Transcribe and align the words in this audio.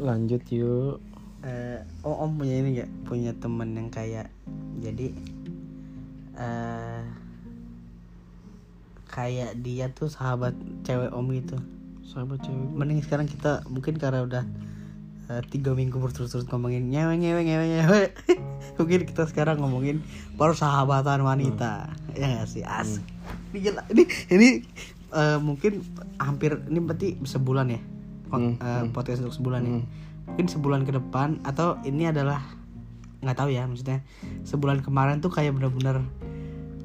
lanjut 0.00 0.42
yuk. 0.52 1.00
Eh, 1.46 1.78
oh 2.02 2.26
om 2.26 2.40
punya 2.40 2.58
ini 2.58 2.82
gak 2.82 2.90
punya 3.06 3.30
temen 3.36 3.76
yang 3.76 3.88
kayak 3.92 4.32
jadi 4.82 5.14
eh 6.36 7.02
kayak 9.06 9.56
dia 9.62 9.88
tuh 9.94 10.10
sahabat 10.10 10.52
cewek 10.82 11.14
om 11.14 11.28
gitu. 11.32 11.56
Sahabat 12.02 12.42
cewek. 12.42 12.68
mending 12.74 13.00
sekarang 13.00 13.30
kita 13.30 13.62
mungkin 13.70 13.96
karena 13.96 14.26
udah 14.26 14.44
eh, 15.30 15.42
tiga 15.48 15.72
minggu 15.72 15.96
berturut-turut 15.96 16.50
ngomongin 16.50 16.90
nyewe 16.90 17.14
nyewe 17.16 17.40
nyewe 17.46 17.64
nyewe. 17.64 18.02
Mungkin 18.76 19.08
kita 19.08 19.24
sekarang 19.24 19.62
ngomongin 19.62 20.04
persahabatan 20.36 21.24
wanita. 21.24 21.88
Ya 22.12 22.42
gak 22.42 22.48
sih? 22.50 22.60
Asik. 22.66 23.04
Ini 23.54 23.58
gila. 23.64 23.82
ini 23.94 24.04
ini 24.34 24.48
eh, 25.14 25.38
mungkin 25.40 25.80
hampir 26.20 26.60
ini 26.68 26.78
berarti 26.82 27.16
sebulan 27.24 27.72
ya 27.72 27.80
Kon- 28.26 28.54
Hmm, 28.54 28.60
eh, 28.60 28.80
hmm. 28.80 28.90
podcast 28.90 29.20
untuk 29.20 29.34
sebulan 29.34 29.60
ya 29.60 29.70
Hmm. 29.72 29.84
mungkin 30.26 30.46
sebulan 30.46 30.80
ke 30.82 30.92
depan 30.92 31.28
atau 31.42 31.78
ini 31.82 32.06
adalah 32.06 32.42
nggak 33.18 33.36
tahu 33.36 33.48
ya 33.48 33.64
maksudnya 33.64 34.02
sebulan 34.42 34.80
kemarin 34.80 35.18
tuh 35.18 35.28
kayak 35.28 35.52
bener-bener 35.52 36.02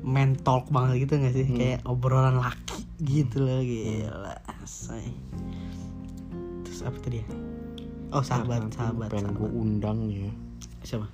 men 0.02 0.34
talk 0.36 0.70
banget 0.70 1.04
gitu 1.04 1.18
nggak 1.18 1.34
sih 1.34 1.46
Hmm. 1.46 1.56
kayak 1.56 1.80
obrolan 1.84 2.36
laki 2.36 2.82
gitu 3.00 3.42
loh 3.42 3.60
gila 3.60 4.38
say. 4.64 5.10
terus 6.64 6.82
apa 6.82 6.98
tadi 7.00 7.20
ya 7.20 7.28
oh 8.12 8.22
sahabat 8.22 8.62
Nanti 8.64 8.78
sahabat, 8.78 9.10
pengen 9.10 9.32
gue 9.32 9.42
sahabat. 9.42 9.58
undang 9.58 10.00
ya 10.08 10.30
siapa 10.82 11.08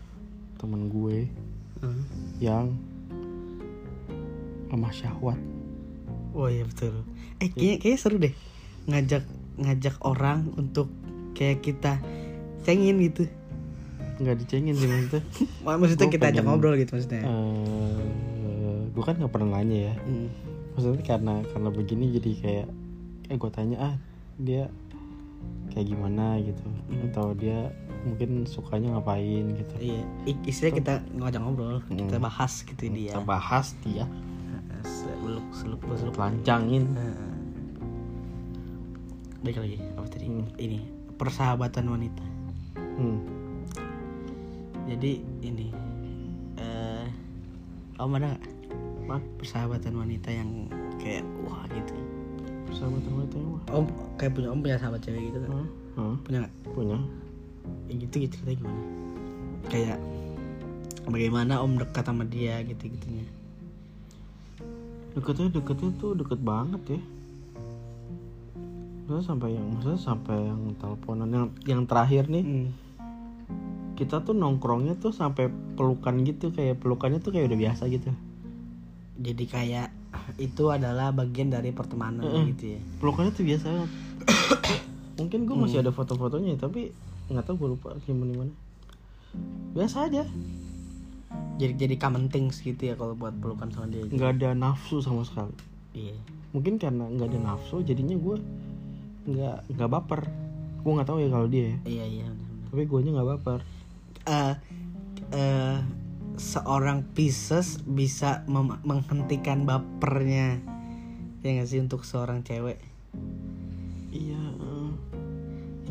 temen 0.57 0.87
gue 0.87 1.27
Hmm. 1.77 2.03
yang 2.37 2.73
lemah 4.67 4.91
syahwat. 4.91 5.39
oh 6.33 6.47
iya 6.47 6.63
betul 6.63 7.01
eh 7.37 7.47
kayaknya 7.47 7.75
kayaknya 7.79 7.97
seru 7.97 8.17
deh 8.17 8.33
ngajak 8.85 9.23
ngajak 9.57 9.97
orang 10.01 10.53
untuk 10.53 10.87
kayak 11.33 11.61
kita 11.61 11.97
cengin 12.61 12.97
gitu 13.01 13.25
Nggak 14.17 14.37
dicengin 14.39 14.73
sih 14.73 14.85
maksudnya. 14.85 15.21
maksudnya 15.77 16.05
Gua 16.05 16.13
kita 16.13 16.25
ajak 16.25 16.35
pengen- 16.35 16.47
ngobrol 16.47 16.73
gitu 16.75 16.91
maksudnya 16.91 17.21
Eh, 17.21 18.01
gue 18.89 19.03
kan 19.03 19.13
nggak 19.13 19.29
pernah 19.29 19.49
nanya 19.55 19.77
ya. 19.89 19.95
Hmm. 19.99 20.29
Maksudnya 20.73 21.03
karena 21.03 21.33
karena 21.47 21.69
begini 21.69 22.05
jadi 22.11 22.31
kayak 22.35 22.67
eh 23.27 23.35
gue 23.35 23.51
tanya 23.51 23.77
ah 23.79 23.95
dia 24.35 24.69
kayak 25.69 25.85
gimana 25.87 26.37
gitu 26.39 26.65
atau 27.05 27.33
dia 27.33 27.69
mungkin 28.03 28.45
sukanya 28.45 28.97
ngapain 28.97 29.53
gitu. 29.53 29.73
Iya, 29.79 30.01
I- 30.25 30.43
istilahnya 30.43 30.75
kita 30.75 30.93
ngajak 31.13 31.41
ngobrol, 31.43 31.77
kita 31.85 32.17
Hmm. 32.17 32.25
bahas 32.25 32.53
gitu 32.63 32.83
dia. 32.87 33.13
Kita 33.13 33.21
bahas 33.21 33.77
dia 33.83 34.05
Seluk 34.81 35.45
seluk 35.51 35.81
seluk 35.93 36.15
lancangin. 36.15 36.89
Baik 39.45 39.57
lagi 39.61 39.77
apa 39.93 40.07
tadi? 40.09 40.25
Hmm. 40.25 40.45
Ini 40.57 40.79
persahabatan 41.17 41.85
wanita. 41.93 42.25
Hmm. 42.97 43.17
Jadi 44.89 45.21
ini 45.45 45.69
eh 46.57 47.05
om 48.01 48.13
ada 48.17 48.33
nggak 48.33 48.43
Apa? 49.07 49.17
persahabatan 49.39 49.93
wanita 49.93 50.29
yang 50.33 50.49
kayak 50.97 51.23
wah 51.45 51.63
gitu? 51.69 51.93
Persahabatan 52.65 53.11
wanita 53.13 53.35
yang 53.37 53.49
mah. 53.53 53.63
Om 53.69 53.85
kayak 54.17 54.31
punya 54.33 54.47
om 54.49 54.59
punya 54.59 54.77
sahabat 54.81 55.01
cewek 55.05 55.29
gitu 55.29 55.37
kan? 55.45 55.49
Hah? 55.53 55.67
Hah? 56.01 56.15
Punya 56.25 56.37
nggak? 56.43 56.53
Punya. 56.73 56.97
Ya 57.87 57.93
gitu 57.93 58.15
gitu 58.25 58.33
ceritanya 58.41 58.57
gimana? 58.63 58.81
Kayak 59.69 59.99
bagaimana 61.07 61.53
om 61.61 61.77
dekat 61.77 62.03
sama 62.03 62.25
dia 62.25 62.65
gitu 62.65 62.89
gitunya? 62.89 63.27
Deketnya 65.13 65.49
deketnya 65.53 65.89
tuh 66.01 66.11
deket 66.17 66.39
banget 66.41 66.81
ya. 66.97 67.01
Maksudnya 69.07 69.23
sampai 69.25 69.49
yang 69.55 69.65
maksudnya 69.71 69.95
sampai 69.97 70.35
yang 70.37 70.61
teleponan 70.75 71.29
yang 71.29 71.45
yang 71.63 71.81
terakhir 71.83 72.27
nih 72.27 72.43
Hmm. 72.43 72.69
kita 73.95 74.19
tuh 74.19 74.35
nongkrongnya 74.35 74.93
tuh 74.93 75.09
sampai 75.09 75.47
pelukan 75.73 76.21
gitu 76.21 76.51
kayak 76.51 76.77
pelukannya 76.77 77.17
tuh 77.17 77.31
kayak 77.31 77.47
udah 77.47 77.57
biasa 77.57 77.87
gitu. 77.87 78.11
Jadi 79.17 79.43
kayak 79.47 79.87
itu 80.35 80.67
adalah 80.67 81.09
bagian 81.09 81.47
dari 81.47 81.71
pertemanan 81.71 82.21
Mm-mm. 82.21 82.51
gitu 82.51 82.75
ya. 82.75 82.79
pelukannya 82.99 83.31
tuh 83.31 83.41
biasa 83.43 83.65
banget 83.65 83.91
mungkin 85.15 85.39
gue 85.43 85.55
masih 85.57 85.79
ada 85.79 85.89
foto-fotonya 85.89 86.57
tapi 86.57 86.91
nggak 87.27 87.43
tahu 87.43 87.55
gue 87.57 87.69
lupa 87.73 87.95
gimana 88.03 88.29
gimana 88.29 88.53
biasa 89.71 90.05
aja 90.05 90.23
Jadi 91.57 91.73
jadi 91.75 91.95
common 91.97 92.27
things 92.27 92.61
gitu 92.61 92.77
ya 92.83 92.93
kalau 92.93 93.13
buat 93.13 93.33
pelukan 93.35 93.65
sama 93.67 93.89
dia. 93.89 94.05
nggak 94.05 94.31
ada 94.37 94.49
nafsu 94.53 94.99
sama 94.99 95.23
sekali 95.23 95.53
Iya. 95.91 96.13
mungkin 96.51 96.77
karena 96.77 97.07
nggak 97.07 97.27
ada 97.27 97.39
nafsu 97.47 97.81
jadinya 97.81 98.13
gue 98.13 98.37
nggak 99.27 99.57
nggak 99.75 99.89
baper. 99.91 100.21
Gue 100.81 100.91
nggak 100.95 101.09
tahu 101.11 101.19
ya 101.19 101.29
kalau 101.29 101.47
dia 101.51 101.63
ya. 101.67 101.77
Iya 101.83 102.05
iya 102.07 102.27
benar-benar. 102.31 102.67
tapi 102.71 102.83
gue 102.87 102.99
nya 103.03 103.11
nggak 103.19 103.29
baper. 103.35 103.59
Eh 104.23 104.53
eh, 105.35 105.77
seorang 106.39 107.03
Pisces 107.11 107.83
bisa 107.83 108.47
menghentikan 108.87 109.67
bapernya. 109.67 110.63
Ya 111.43 111.49
nggak 111.59 111.67
sih 111.67 111.83
untuk 111.83 112.07
seorang 112.07 112.41
cewek? 112.47 112.79
Iya. 114.15 114.39
Eh. 114.39 114.91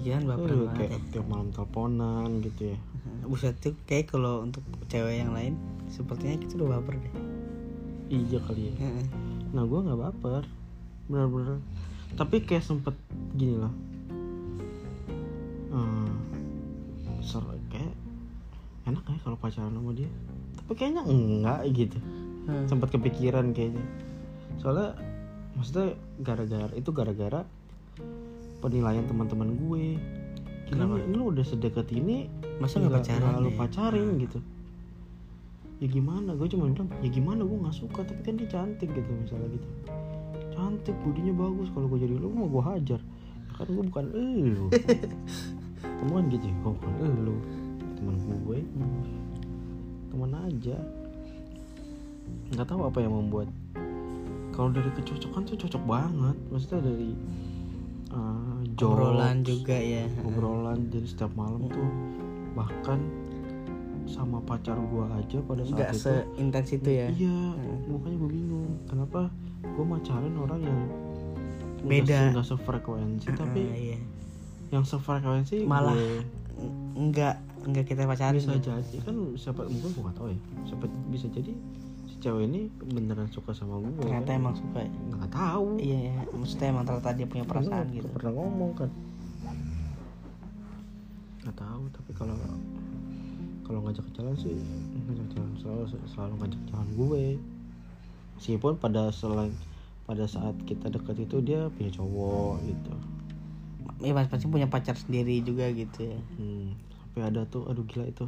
iya 0.00 0.22
kan 0.22 0.24
baper 0.28 0.50
Aduh, 0.54 0.58
banget 0.70 0.76
kayak 0.78 0.92
ya. 0.92 0.98
tiap 1.18 1.26
malam 1.28 1.48
teleponan 1.53 2.28
gitu 2.41 2.72
ya. 2.72 2.78
Buset 3.30 3.56
tuh 3.60 3.76
kayak 3.84 4.08
kalau 4.08 4.41
untuk 4.47 4.64
cewek 4.88 5.20
yang 5.20 5.36
lain 5.36 5.60
sepertinya 5.92 6.41
kita 6.41 6.56
udah 6.56 6.80
baper 6.80 6.94
deh. 7.04 7.14
Iya 8.06 8.38
kali 8.48 8.72
ya. 8.72 8.74
Nah 9.53 9.62
gue 9.68 9.80
nggak 9.82 10.00
baper. 10.00 10.44
Bener-bener 11.06 11.58
tapi 12.15 12.47
kayak 12.47 12.62
sempet 12.62 12.94
gini 13.34 13.59
loh 13.59 13.75
hmm, 15.75 16.09
seru 17.21 17.50
kayak 17.69 17.93
enak 18.87 19.03
ya 19.03 19.19
kalau 19.27 19.37
pacaran 19.39 19.75
sama 19.75 19.91
dia. 19.93 20.11
Tapi 20.62 20.72
kayaknya 20.78 21.03
enggak 21.05 21.61
gitu. 21.75 21.99
Hmm. 22.47 22.62
sempat 22.71 22.95
kepikiran 22.95 23.50
kayaknya. 23.50 23.83
Soalnya 24.62 24.95
maksudnya 25.59 25.99
gara-gara 26.22 26.71
itu 26.78 26.91
gara-gara 26.95 27.43
penilaian 28.62 29.03
teman-teman 29.11 29.59
gue. 29.59 29.99
Gila, 30.71 30.87
Kenapa? 30.87 30.95
ini 31.03 31.15
lu 31.15 31.34
udah 31.34 31.43
sedekat 31.43 31.91
ini 31.91 32.31
masa 32.62 32.78
nggak 32.78 33.03
pacaran 33.03 33.43
lu 33.43 33.50
ya? 33.50 33.59
pacarin 33.59 34.09
gitu. 34.22 34.39
Ya 35.83 35.87
gimana? 35.91 36.39
Gue 36.39 36.47
cuma 36.47 36.71
bilang 36.71 36.87
ya 37.03 37.11
gimana? 37.11 37.43
Gue 37.43 37.59
nggak 37.66 37.77
suka. 37.77 38.06
Tapi 38.06 38.21
kan 38.22 38.39
dia 38.39 38.47
cantik 38.47 38.95
gitu 38.95 39.11
misalnya 39.11 39.59
gitu 39.59 39.69
cantik 40.56 40.97
bodinya 41.05 41.34
bagus. 41.37 41.69
Kalau 41.77 41.87
gue 41.93 42.00
jadi 42.00 42.15
lu 42.17 42.33
mau 42.33 42.49
gue 42.49 42.62
hajar. 42.65 43.00
Kan 43.56 43.69
gue 43.72 43.84
bukan 43.89 44.06
elu 44.12 44.69
kamu 45.97 46.12
kan 46.17 46.25
gitu 46.28 46.44
ya 46.44 46.55
gue 46.61 46.72
bukan 46.77 46.94
elu 47.00 47.37
teman 47.97 48.15
gue 48.44 48.59
teman 50.12 50.33
aja. 50.49 50.77
Nggak 52.56 52.66
tahu 52.69 52.81
apa 52.89 52.99
yang 53.05 53.12
membuat 53.12 53.49
kalau 54.56 54.72
dari 54.72 54.89
kecocokan 54.97 55.45
tuh 55.45 55.56
cocok 55.61 55.83
banget. 55.84 56.37
Maksudnya 56.49 56.81
dari 56.84 57.11
uh, 58.12 58.61
jokes, 58.77 58.97
obrolan 58.97 59.37
juga 59.45 59.77
ya. 59.77 60.05
obrolan 60.25 60.78
jadi 60.89 61.06
setiap 61.09 61.33
malam 61.37 61.69
tuh 61.69 61.89
bahkan 62.56 63.25
sama 64.06 64.39
pacar 64.41 64.78
gua 64.84 65.11
aja 65.12 65.39
pada 65.41 65.61
saat 65.61 65.72
nggak 65.72 65.91
itu 65.91 66.00
seintens 66.00 66.69
itu 66.72 66.91
ya 66.91 67.06
iya 67.11 67.39
Hmm. 67.53 67.91
makanya 67.91 68.17
gue 68.17 68.31
bingung 68.33 68.69
kenapa 68.84 69.21
gue 69.61 69.84
pacaran 69.84 70.34
orang 70.37 70.61
yang 70.62 70.81
Beda. 71.83 72.19
nggak 72.31 72.47
sefrekuensi 72.47 73.28
tapi 73.33 73.62
Ah, 73.65 73.77
iya. 73.77 73.99
yang 74.71 74.83
sefrekuensi 74.83 75.62
Malah 75.62 75.93
gue 75.93 76.22
nggak 76.97 77.34
nggak 77.66 77.84
kita 77.84 78.03
pacarin 78.05 78.39
bisa 78.39 78.55
gitu. 78.55 78.71
jadi 78.72 78.99
kan 79.03 79.16
siapa 79.34 79.61
mungkin 79.65 79.91
gue 79.91 80.03
gak 80.03 80.16
tahu 80.16 80.28
ya 80.28 80.39
siapa 80.65 80.84
bisa 81.09 81.27
jadi 81.28 81.53
si 82.06 82.15
cewek 82.16 82.43
ini 82.45 82.61
beneran 82.87 83.27
suka 83.28 83.50
sama 83.50 83.78
gue 83.78 83.91
ternyata 84.00 84.25
kan? 84.28 84.39
emang 84.39 84.55
suka 84.55 84.78
ya 84.81 84.91
nggak 85.12 85.31
tahu 85.31 85.66
iya 85.77 85.99
ya 86.06 86.19
maksudnya 86.33 86.66
emang 86.69 86.84
ternyata 86.84 87.10
dia 87.13 87.27
punya 87.27 87.45
perasaan 87.45 87.75
Nggak 87.84 87.95
gitu 87.97 88.09
pernah 88.09 88.33
ngomong 88.33 88.71
kan 88.72 88.91
nggak 91.41 91.57
tahu 91.57 91.83
tapi 91.92 92.10
kalau 92.13 92.34
kalau 93.66 93.83
ngajak 93.83 94.07
jalan 94.15 94.39
sih 94.39 94.54
ngajak 95.10 95.27
jalan 95.34 95.53
selalu 95.59 95.84
selalu 96.15 96.34
ngajak 96.39 96.63
jalan 96.71 96.89
gue. 96.95 97.24
Meskipun 98.39 98.78
pada 98.78 99.10
selain 99.10 99.51
pada 100.07 100.22
saat 100.30 100.54
kita 100.71 100.86
dekat 100.86 101.27
itu 101.27 101.42
dia 101.42 101.66
punya 101.74 101.91
cowok 101.91 102.63
gitu. 102.63 102.95
Mas 104.07 104.30
pasti 104.30 104.47
punya 104.47 104.71
pacar 104.71 104.95
sendiri 104.95 105.42
juga 105.42 105.66
gitu 105.74 106.15
ya. 106.15 106.18
Hmm, 106.39 106.78
sampai 106.95 107.22
ada 107.27 107.42
tuh 107.51 107.66
aduh 107.66 107.83
gila 107.83 108.07
itu. 108.07 108.22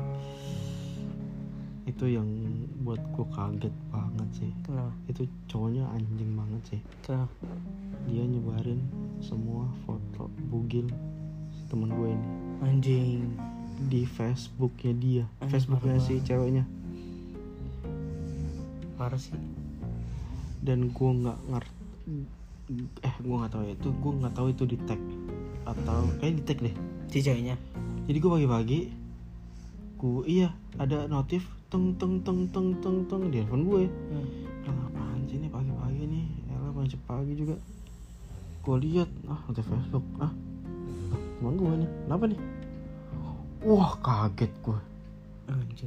Itu 1.87 2.05
yang 2.11 2.27
buat 2.83 2.99
gue 3.15 3.27
kaget 3.31 3.75
banget 3.95 4.29
sih. 4.35 4.51
Kenapa? 4.67 4.91
Itu 5.07 5.23
cowoknya 5.47 5.87
anjing 5.95 6.35
banget 6.35 6.63
sih. 6.75 6.81
Kenapa? 7.07 7.47
Dia 8.11 8.27
nyebarin 8.27 8.81
semua 9.23 9.71
foto 9.87 10.27
bugil 10.51 10.91
si 11.55 11.63
temen 11.71 11.95
gue 11.95 12.11
ini. 12.11 12.29
Anjing 12.59 13.39
di 13.87 14.03
Facebooknya 14.03 14.93
dia. 14.99 15.25
Eh, 15.39 15.49
Facebooknya 15.49 16.03
si 16.03 16.19
ceweknya. 16.19 16.67
Parah 18.99 19.19
sih. 19.19 19.39
Dan 20.59 20.91
gue 20.91 21.11
nggak 21.23 21.39
ngerti 21.55 21.77
eh 23.01 23.15
gue 23.25 23.33
nggak 23.33 23.53
tahu 23.57 23.65
ya 23.65 23.73
itu 23.73 23.89
gue 23.89 24.13
nggak 24.21 24.35
tahu 24.37 24.47
itu 24.53 24.65
di 24.69 24.77
tag 24.85 25.01
atau 25.65 26.05
kayak 26.19 26.35
di 26.37 26.43
tag 26.43 26.59
deh. 26.59 26.75
Si 27.09 27.19
ceweknya. 27.23 27.55
Jadi 28.11 28.19
gue 28.19 28.31
pagi-pagi 28.31 28.81
gue 29.99 30.23
iya 30.31 30.55
ada 30.79 31.11
notif 31.11 31.47
teng 31.67 31.95
teng 31.99 32.23
teng 32.23 32.47
teng 32.55 32.71
teng 32.79 33.03
teng 33.11 33.23
di 33.35 33.43
handphone 33.43 33.67
gue 33.67 33.83
Bilang 34.63 34.79
apaan 34.87 35.27
sih 35.27 35.43
ini 35.43 35.51
pagi-pagi 35.51 36.05
nih? 36.07 36.27
Elah 36.55 36.71
masih 36.75 37.01
pagi 37.07 37.33
juga. 37.39 37.57
Gue 38.63 38.77
lihat 38.83 39.09
Ah 39.31 39.39
notif 39.47 39.65
Facebook. 39.65 40.05
Ah 40.19 40.31
lah, 41.09 41.21
teman 41.41 41.55
gue 41.57 41.73
nih? 41.83 41.91
Kenapa 42.05 42.25
nih 42.29 42.41
Wah 43.67 43.99
kaget 43.99 44.53
gue. 44.63 44.79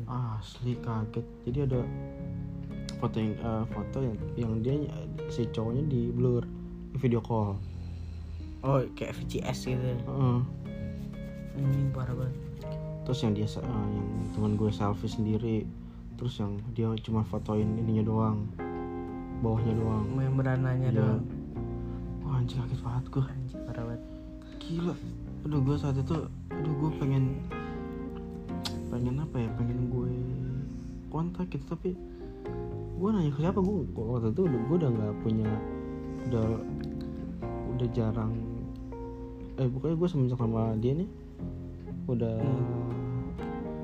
Asli 0.10 0.76
kaget. 0.84 1.26
Jadi 1.48 1.60
ada 1.64 1.80
Foto 3.00 3.16
yang 3.18 3.34
eh, 3.40 3.64
Foto 3.72 3.98
yang 4.04 4.18
Yang 4.36 4.54
dia 4.62 4.74
Si 5.32 5.48
cowoknya 5.50 5.84
di 5.88 6.12
blur 6.12 6.44
Di 6.92 6.98
video 7.00 7.24
call. 7.24 7.56
Oh 8.62 8.84
kayak 8.94 9.16
VCS 9.18 9.72
gitu. 9.72 9.80
Heeh. 9.82 10.40
anjing 11.58 11.90
parah 11.96 12.14
banget. 12.14 12.36
Terus 13.08 13.20
yang 13.24 13.34
dia 13.34 13.48
eh, 13.48 13.64
Yang 13.64 14.08
teman 14.36 14.52
gue 14.60 14.70
selfie 14.70 15.12
sendiri. 15.12 15.58
Terus 16.20 16.34
yang 16.44 16.60
dia 16.76 16.92
cuma 17.02 17.24
fotoin 17.24 17.66
ininya 17.80 18.04
doang 18.04 18.40
Bawahnya 19.42 19.74
doang. 19.80 20.06
Membrananya 20.12 20.92
Iya. 20.92 21.00
doang. 21.00 21.24
Wah 22.22 22.38
anjing 22.38 22.60
kaget 22.60 22.80
banget 22.84 23.06
gue 23.08 23.24
anjing 23.24 23.62
parah 23.64 23.84
banget. 23.88 24.04
Gila. 24.60 24.94
Aduh 25.48 25.60
gue 25.64 25.76
saat 25.80 25.96
itu 25.98 26.18
Aduh 26.52 26.74
gue 26.78 26.92
pengen 27.02 27.40
Pengen 28.92 29.16
apa 29.24 29.36
ya? 29.40 29.50
Pengen 29.56 29.88
gue 29.88 30.12
Kontak 31.08 31.48
gitu 31.48 31.64
Tapi 31.72 31.96
Gue 33.00 33.10
nanya 33.16 33.32
ke 33.32 33.40
siapa? 33.40 33.64
Gue 33.64 33.88
waktu 33.96 34.36
itu 34.36 34.42
udah, 34.44 34.62
Gue 34.68 34.76
udah 34.76 34.90
gak 34.92 35.14
punya 35.24 35.50
Udah 36.28 36.48
Udah 37.72 37.88
jarang. 37.96 38.36
Eh 39.56 39.68
pokoknya 39.72 39.96
gue 39.96 40.10
semenjak 40.12 40.38
sama 40.38 40.76
dia 40.78 40.94
nih 41.00 41.10
Udah 42.12 42.38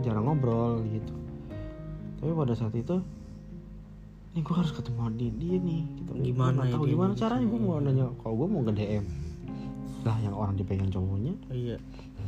Jarang 0.06 0.30
ngobrol 0.30 0.86
gitu. 0.94 1.15
Tapi 2.21 2.31
pada 2.36 2.54
saat 2.54 2.75
itu 2.75 3.01
Nih 4.36 4.45
gue 4.45 4.54
harus 4.54 4.69
ketemu 4.69 5.09
dia, 5.18 5.31
dia 5.33 5.57
nih 5.57 5.81
gitu. 5.98 6.12
Gimana 6.21 6.62
nggak 6.62 6.68
ya 6.69 6.74
tahu 6.77 6.83
dia 6.86 6.92
gimana 6.94 7.12
caranya 7.18 7.45
gue 7.48 7.59
mau 7.63 7.80
nanya 7.81 8.06
Kalau 8.21 8.36
gue 8.38 8.48
mau 8.51 8.62
ke 8.62 8.74
DM 8.75 9.06
Lah 10.06 10.18
yang 10.21 10.36
orang 10.38 10.54
dipegang 10.54 10.92
cowoknya? 10.94 11.33
Iya. 11.50 11.77
Ya, 11.81 12.27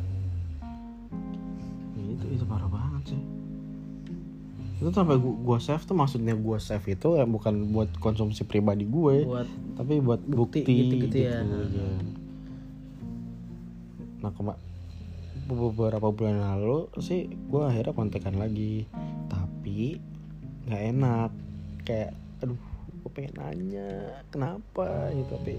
itu 2.20 2.26
itu 2.36 2.46
parah 2.46 2.68
banget 2.68 3.16
sih 3.16 3.22
itu 4.80 4.96
sampai 4.96 5.20
gua, 5.20 5.36
gua 5.44 5.58
save 5.60 5.84
tuh 5.84 5.96
maksudnya 5.96 6.36
gua 6.40 6.60
save 6.60 6.96
itu 6.96 7.20
ya 7.20 7.28
bukan 7.28 7.72
buat 7.76 7.92
konsumsi 8.00 8.48
pribadi 8.48 8.88
gue 8.88 9.28
buat 9.28 9.48
tapi 9.76 10.00
buat 10.00 10.24
bukti, 10.24 10.64
Bukti 10.64 10.74
gitu-gitu 10.84 11.18
ya. 11.28 11.44
iya. 11.44 11.90
nah 14.24 14.32
kema 14.32 14.56
beberapa 15.50 16.12
bulan 16.12 16.40
lalu 16.40 16.88
sih 17.04 17.28
gua 17.52 17.72
akhirnya 17.72 17.92
kontekan 17.92 18.40
lagi 18.40 18.88
tapi 19.28 20.00
nggak 20.68 20.84
enak 20.96 21.32
kayak 21.84 22.16
aduh 22.40 22.60
gue 23.00 23.10
pengen 23.12 23.36
nanya 23.36 24.22
kenapa 24.32 25.12
gitu 25.12 25.28
tapi 25.36 25.56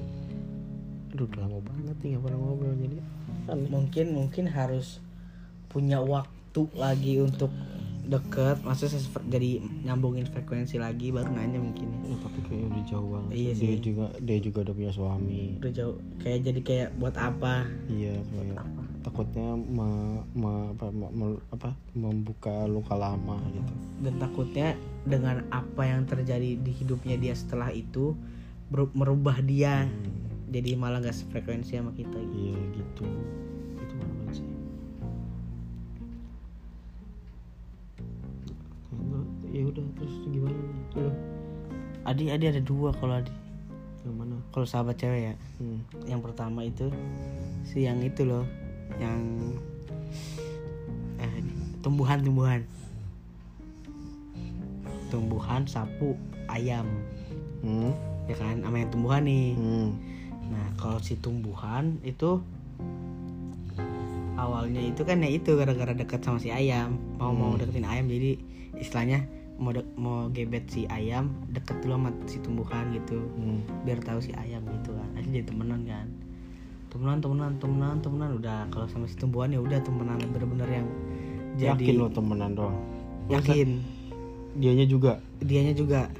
aduh 1.12 1.26
udah 1.26 1.40
lama 1.44 1.58
banget 1.60 1.96
nih 2.00 2.08
nggak 2.14 2.22
pernah 2.24 2.38
ngobrol 2.38 2.74
jadi 2.78 2.98
aneh 3.50 3.68
mungkin 3.68 4.06
mungkin 4.14 4.44
harus 4.48 5.02
punya 5.68 5.98
waktu 6.00 6.39
lagi 6.74 7.18
untuk 7.18 7.50
deket 8.02 8.58
maksudnya 8.66 8.98
jadi 9.30 9.50
nyambungin 9.86 10.26
frekuensi 10.26 10.82
lagi 10.82 11.14
baru 11.14 11.30
nanya 11.30 11.62
mungkin 11.62 11.94
ya 12.02 12.18
tapi 12.18 12.42
kayak 12.42 12.66
udah 12.66 12.84
jauh 12.84 13.08
banget. 13.08 13.30
Iya 13.30 13.52
dia 13.54 13.70
sih. 13.70 13.80
juga 13.80 14.04
dia 14.18 14.38
juga 14.42 14.58
udah 14.66 14.74
punya 14.74 14.90
suami. 14.90 15.42
udah 15.62 15.72
jauh 15.72 15.96
kayak 16.18 16.38
jadi 16.42 16.60
kayak 16.60 16.88
buat 16.98 17.14
apa 17.14 17.70
Iya, 17.86 18.18
kayak 18.18 18.56
apa 18.58 18.82
takutnya 19.00 19.48
me- 19.54 20.26
me- 20.34 20.68
apa, 20.74 20.86
me- 20.90 21.14
me- 21.14 21.42
apa 21.48 21.70
membuka 21.94 22.66
luka 22.66 22.92
lama 22.92 23.38
gitu. 23.48 23.72
dan 24.02 24.14
takutnya 24.18 24.68
dengan 25.06 25.46
apa 25.48 25.82
yang 25.86 26.02
terjadi 26.04 26.58
di 26.58 26.72
hidupnya 26.74 27.14
dia 27.14 27.32
setelah 27.32 27.70
itu 27.70 28.12
merubah 28.70 29.38
dia 29.38 29.86
Hmm, 29.86 30.50
jadi 30.50 30.74
malah 30.74 30.98
gak 30.98 31.14
sefrekuensi 31.14 31.78
sama 31.78 31.94
kita 31.94 32.10
gitu. 32.10 32.42
iya 32.42 32.58
gitu. 32.74 33.06
Udah 39.70 39.84
terus 39.96 40.14
gimana 40.26 40.56
nih? 40.56 40.84
Lu 40.98 41.10
Adi 42.02 42.24
Adi 42.28 42.44
ada 42.48 42.60
dua 42.60 42.90
kalau 42.92 43.14
Adi 43.16 43.32
yang 44.00 44.16
mana? 44.16 44.36
kalau 44.50 44.64
sahabat 44.64 44.96
cewek 44.96 45.20
ya 45.22 45.34
Hmm. 45.60 45.80
yang 46.04 46.20
pertama 46.20 46.64
itu 46.64 46.88
si 47.62 47.84
yang 47.84 48.00
itu 48.00 48.24
loh 48.24 48.48
yang 48.96 49.20
eh, 51.16 51.36
tumbuhan 51.80 52.18
tumbuhan 52.18 52.64
tumbuhan 55.10 55.66
sapu 55.66 56.14
ayam 56.48 56.86
Hmm. 57.60 57.92
ya 58.24 58.34
kan 58.34 58.64
sama 58.64 58.80
yang 58.80 58.88
tumbuhan 58.88 59.22
nih 59.22 59.52
Hmm. 59.52 59.88
nah 60.48 60.66
kalau 60.80 60.96
si 60.98 61.20
tumbuhan 61.20 62.00
itu 62.00 62.40
awalnya 64.34 64.80
itu 64.80 65.04
kan 65.04 65.20
ya 65.20 65.28
itu 65.28 65.52
gara-gara 65.52 65.92
dekat 65.92 66.24
sama 66.24 66.40
si 66.40 66.48
ayam 66.48 66.96
mau 67.20 67.36
mau 67.36 67.52
Hmm. 67.52 67.60
deketin 67.60 67.84
ayam 67.84 68.08
jadi 68.08 68.40
istilahnya 68.80 69.28
mau 69.60 69.76
mau 70.00 70.32
gebet 70.32 70.64
si 70.72 70.88
ayam 70.88 71.28
deket 71.52 71.84
dulu 71.84 72.00
sama 72.00 72.10
si 72.24 72.40
tumbuhan 72.40 72.84
gitu. 72.96 73.20
Hmm. 73.36 73.60
biar 73.84 74.00
tahu 74.00 74.24
si 74.24 74.32
ayam 74.32 74.64
gitu 74.64 74.96
kan. 74.96 75.08
Akhirnya 75.14 75.44
jadi 75.44 75.46
temenan 75.52 75.80
kan. 75.84 76.06
Temenan 76.88 77.18
temenan 77.20 77.52
temenan 77.60 77.96
temenan. 78.00 78.30
Udah 78.40 78.66
kalau 78.72 78.88
sama 78.88 79.04
si 79.04 79.20
tumbuhan 79.20 79.52
ya 79.52 79.60
udah 79.60 79.78
temenan. 79.84 80.16
Bener-bener 80.32 80.68
yang 80.82 80.88
jadi 81.60 81.76
Yakin 81.76 81.94
lo 82.00 82.08
temenan 82.08 82.56
doang? 82.56 82.76
yakin. 83.30 83.68
Dianya 84.58 84.86
juga. 84.88 85.22
dianya 85.38 85.76
juga. 85.76 86.10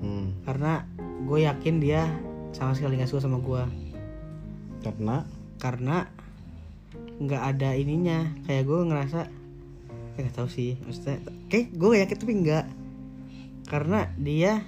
Hmm. 0.00 0.32
karena 0.48 0.88
gue 1.28 1.44
yakin 1.44 1.76
dia 1.76 2.08
sama 2.56 2.72
sekali 2.72 2.96
nggak 2.96 3.12
suka 3.12 3.28
sama 3.28 3.36
gue 3.44 3.62
Karena? 4.80 5.28
Karena 5.60 6.08
nggak 7.20 7.42
ada 7.56 7.76
ininya. 7.76 8.32
Kayak 8.48 8.64
gue 8.64 8.78
ngerasa 8.88 9.20
ya 10.16 10.18
nggak 10.24 10.36
tahu 10.36 10.48
sih. 10.48 10.80
Maksudnya 10.84 11.20
kayak 11.52 11.76
gue 11.76 11.90
yakin 12.00 12.16
tapi 12.16 12.32
nggak 12.40 12.64
karena 13.70 14.10
dia 14.18 14.66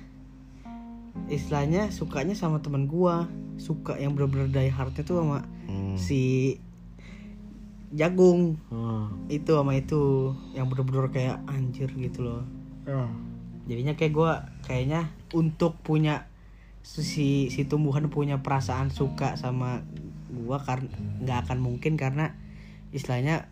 istilahnya 1.27 1.91
sukanya 1.91 2.39
sama 2.39 2.63
teman 2.63 2.87
gue 2.87 3.15
suka 3.59 3.99
yang 3.99 4.15
bener-bener 4.15 4.49
die 4.49 4.71
hardnya 4.71 5.03
tuh 5.03 5.21
sama 5.21 5.45
hmm. 5.67 5.99
si 5.99 6.57
jagung. 7.93 8.57
Ah. 8.73 9.13
itu 9.29 9.53
sama 9.53 9.77
itu 9.77 10.33
yang 10.57 10.71
bener-bener 10.73 11.13
kayak 11.13 11.37
anjir 11.51 11.91
gitu 11.93 12.25
loh. 12.25 12.43
Jadinya 13.69 13.93
kayak 13.99 14.13
gue 14.17 14.33
kayaknya 14.65 15.13
untuk 15.37 15.77
punya 15.85 16.33
si 16.83 17.47
si 17.53 17.63
tumbuhan 17.69 18.11
punya 18.11 18.43
perasaan 18.43 18.91
suka 18.91 19.39
sama 19.39 19.87
gua 20.33 20.59
karena 20.59 20.91
nggak 21.23 21.39
akan 21.47 21.59
mungkin 21.63 21.95
karena 21.95 22.35
istilahnya 22.91 23.47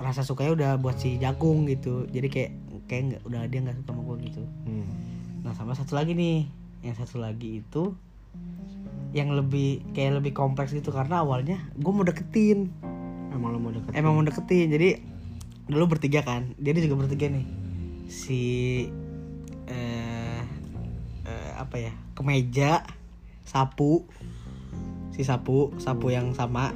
rasa 0.00 0.24
sukanya 0.24 0.52
udah 0.56 0.70
buat 0.80 0.96
si 0.96 1.20
jagung 1.20 1.68
gitu. 1.68 2.08
Jadi 2.08 2.28
kayak 2.32 2.52
kayak 2.90 3.02
nggak 3.06 3.22
udah 3.22 3.46
dia 3.46 3.62
nggak 3.62 3.76
suka 3.78 3.94
sama 3.94 4.02
gua 4.02 4.16
gitu. 4.18 4.42
Hmm. 4.66 4.86
nah 5.46 5.54
sama 5.54 5.78
satu 5.78 5.94
lagi 5.94 6.18
nih. 6.18 6.50
Yang 6.82 7.06
satu 7.06 7.22
lagi 7.22 7.62
itu 7.62 7.94
yang 9.10 9.34
lebih 9.34 9.82
kayak 9.94 10.22
lebih 10.22 10.32
kompleks 10.34 10.70
gitu 10.70 10.90
karena 10.90 11.22
awalnya 11.22 11.62
gue 11.78 11.92
mau 11.94 12.02
deketin. 12.02 12.70
Emang 13.30 13.54
lo 13.54 13.58
mau 13.62 13.70
deket? 13.70 13.94
emang 13.94 14.12
mau 14.18 14.26
deketin. 14.26 14.74
Jadi 14.74 14.88
dulu 15.70 15.94
bertiga 15.94 16.26
kan? 16.26 16.50
Dia 16.58 16.74
juga 16.74 17.06
bertiga 17.06 17.30
nih. 17.30 17.46
Si 18.10 18.42
eh, 19.70 20.42
eh, 21.26 21.50
apa 21.54 21.76
ya? 21.78 21.94
Kemeja 22.18 22.82
sapu. 23.46 24.02
Si 25.14 25.22
sapu 25.22 25.70
sapu 25.78 26.10
yang 26.10 26.34
sama. 26.34 26.74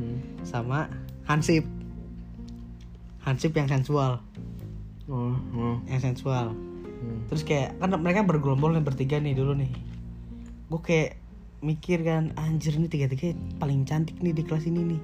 Hmm. 0.00 0.16
sama 0.48 0.88
hansip. 1.28 1.68
Hansip 3.20 3.52
yang 3.52 3.68
sensual 3.68 4.24
Oh, 5.10 5.34
oh. 5.58 5.76
yang 5.90 5.98
sensual. 5.98 6.54
Hmm. 7.00 7.24
terus 7.32 7.48
kayak 7.48 7.80
kan 7.80 7.96
mereka 7.96 8.20
bergerombol 8.28 8.76
nih 8.76 8.84
bertiga 8.84 9.16
nih 9.18 9.32
dulu 9.32 9.56
nih. 9.56 9.72
Gue 10.68 10.80
kayak 10.84 11.16
mikir 11.64 12.04
kan 12.04 12.36
anjir 12.36 12.76
nih 12.76 12.92
tiga 12.92 13.06
tiga 13.08 13.32
paling 13.56 13.88
cantik 13.88 14.20
nih 14.20 14.36
di 14.36 14.44
kelas 14.44 14.68
ini 14.68 14.94
nih. 14.94 15.00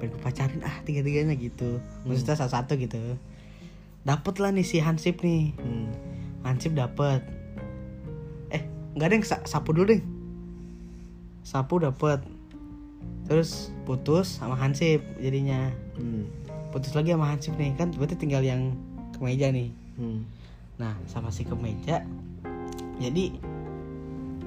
Pengen 0.00 0.16
gue 0.16 0.20
pacarin 0.24 0.60
ah 0.64 0.76
tiga 0.82 1.04
tiganya 1.04 1.36
gitu 1.36 1.78
maksudnya 2.08 2.40
satu 2.40 2.52
satu 2.56 2.72
gitu. 2.80 3.20
Dapet 4.08 4.34
lah 4.40 4.50
nih 4.50 4.64
si 4.64 4.80
Hansip 4.80 5.20
nih. 5.20 5.52
Hmm. 5.60 5.92
Hansip 6.40 6.72
dapet. 6.72 7.20
Eh 8.48 8.64
nggak 8.96 9.06
ada 9.06 9.14
yang 9.14 9.26
sa- 9.28 9.44
sapu 9.44 9.76
dulu 9.76 9.92
deh. 9.92 10.02
Sapu 11.44 11.84
dapet. 11.84 12.24
Terus 13.28 13.70
putus 13.84 14.40
sama 14.40 14.56
Hansip 14.56 15.04
jadinya. 15.20 15.70
Hmm. 16.00 16.26
putus 16.72 16.92
lagi 16.92 17.12
sama 17.12 17.28
Hansip 17.28 17.52
nih. 17.60 17.76
Kan 17.76 17.92
berarti 17.92 18.16
tinggal 18.16 18.40
yang 18.40 18.72
kemeja 19.16 19.50
nih. 19.50 19.72
Hmm. 19.96 20.28
Nah, 20.76 20.92
sama 21.08 21.32
si 21.32 21.48
kemeja 21.48 22.04
jadi 22.96 23.32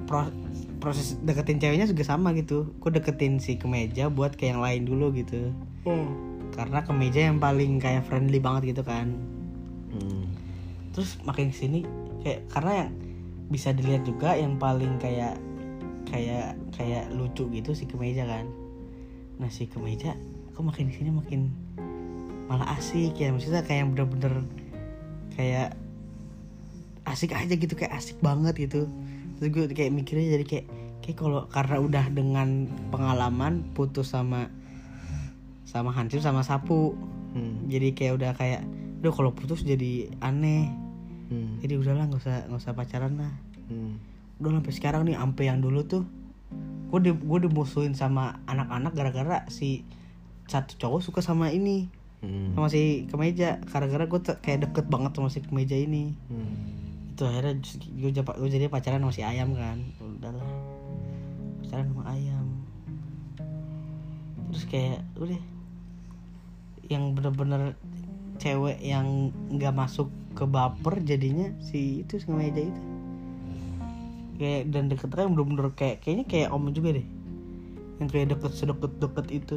pro- 0.09 0.33
proses 0.81 1.17
deketin 1.21 1.61
ceweknya 1.61 1.85
juga 1.89 2.05
sama 2.05 2.33
gitu. 2.33 2.73
Gue 2.81 2.93
deketin 2.93 3.37
si 3.37 3.57
kemeja 3.57 4.09
buat 4.09 4.33
kayak 4.33 4.57
yang 4.57 4.61
lain 4.61 4.81
dulu 4.85 5.13
gitu. 5.13 5.53
Karena 6.53 6.81
kemeja 6.81 7.29
yang 7.29 7.37
paling 7.37 7.77
kayak 7.77 8.05
friendly 8.09 8.41
banget 8.41 8.73
gitu 8.73 8.83
kan. 8.85 9.13
Hmm. 9.89 10.29
terus 10.93 11.17
makin 11.25 11.49
ke 11.49 11.65
sini 11.65 11.81
kayak 12.21 12.45
karena 12.53 12.85
yang 12.85 12.89
bisa 13.49 13.73
dilihat 13.73 14.05
juga 14.05 14.37
yang 14.37 14.61
paling 14.61 15.01
kayak 15.01 15.37
kayak 16.05 16.53
kayak 16.73 17.09
lucu 17.13 17.49
gitu 17.49 17.73
si 17.73 17.89
kemeja 17.89 18.25
kan. 18.25 18.45
Nah 19.41 19.49
si 19.49 19.65
kemeja 19.65 20.13
kok 20.53 20.65
makin 20.65 20.89
ke 20.91 21.01
sini 21.01 21.09
makin 21.13 21.49
malah 22.49 22.75
asik 22.75 23.13
ya 23.15 23.29
maksudnya 23.29 23.61
kayak 23.61 23.85
yang 23.85 23.89
bener-bener 23.93 24.33
kayak 25.37 25.77
asik 27.05 27.31
aja 27.31 27.53
gitu 27.53 27.73
kayak 27.77 27.93
asik 27.95 28.17
banget 28.19 28.57
gitu 28.57 28.89
terus 29.37 29.49
gue 29.53 29.63
kayak 29.71 29.93
mikirnya 29.93 30.35
jadi 30.35 30.45
kayak 30.45 30.65
kayak 30.99 31.17
kalau 31.17 31.45
karena 31.47 31.77
udah 31.79 32.05
dengan 32.11 32.67
pengalaman 32.89 33.63
putus 33.71 34.11
sama 34.11 34.49
sama 35.63 35.93
hancur 35.93 36.19
sama 36.19 36.41
sapu 36.41 36.97
Hmm. 37.29 37.69
jadi 37.69 37.93
kayak 37.93 38.13
udah 38.17 38.31
kayak 38.33 38.65
udah 39.05 39.11
kalau 39.13 39.29
putus 39.29 39.61
jadi 39.61 40.09
aneh 40.17 40.65
Hmm. 41.29 41.61
jadi 41.61 41.77
udahlah 41.77 42.09
nggak 42.09 42.25
usah 42.25 42.49
nggak 42.49 42.57
usah 42.57 42.73
pacaran 42.73 43.21
lah 43.21 43.33
Hmm. 43.69 44.01
udah 44.41 44.57
sampai 44.57 44.73
sekarang 44.73 45.01
nih 45.05 45.13
sampai 45.13 45.45
yang 45.45 45.61
dulu 45.61 45.85
tuh 45.85 46.03
gue 46.89 46.99
di 47.05 47.11
gue 47.13 47.39
dimusuhin 47.45 47.93
sama 47.93 48.41
anak-anak 48.49 48.97
gara-gara 48.97 49.45
si 49.45 49.85
satu 50.49 50.73
cowok 50.81 51.05
suka 51.05 51.21
sama 51.21 51.53
ini 51.53 51.85
Hmm. 52.19 52.51
sama 52.51 52.67
si 52.67 53.07
kemeja 53.07 53.63
gara-gara 53.63 54.03
gue 54.03 54.19
kayak 54.43 54.67
deket 54.67 54.85
banget 54.91 55.15
sama 55.15 55.31
si 55.31 55.39
kemeja 55.39 55.75
ini. 55.79 56.11
Hmm. 56.27 56.55
itu 57.15 57.27
akhirnya 57.27 57.59
gue 57.99 58.11
gue 58.15 58.49
jadi 58.51 58.71
pacaran 58.71 59.03
sama 59.03 59.15
si 59.15 59.23
ayam 59.23 59.55
kan. 59.55 59.79
Udahlah 59.99 60.43
pacaran 61.63 61.87
sama 61.91 62.03
ayam. 62.11 62.47
Terus 64.51 64.63
kayak 64.67 64.99
udah. 65.15 65.41
Yang 66.89 67.03
bener-bener 67.15 67.61
cewek 68.39 68.79
yang 68.83 69.35
nggak 69.51 69.75
masuk 69.75 70.09
ke 70.35 70.43
baper 70.47 71.03
jadinya 71.03 71.51
si 71.59 72.03
itu 72.03 72.19
si 72.19 72.25
kemeja 72.27 72.67
itu. 72.67 72.81
Kayak 74.39 74.71
dan 74.71 74.87
deket 74.91 75.11
kan 75.11 75.31
bener-bener 75.35 75.71
kayak 75.75 76.03
kayaknya 76.03 76.25
kayak 76.27 76.51
om 76.51 76.67
juga 76.75 76.99
deh. 76.99 77.07
Yang 77.99 78.07
kayak 78.11 78.27
deket 78.35 78.51
sedekat 78.55 78.91
deket 78.99 79.27
itu 79.31 79.55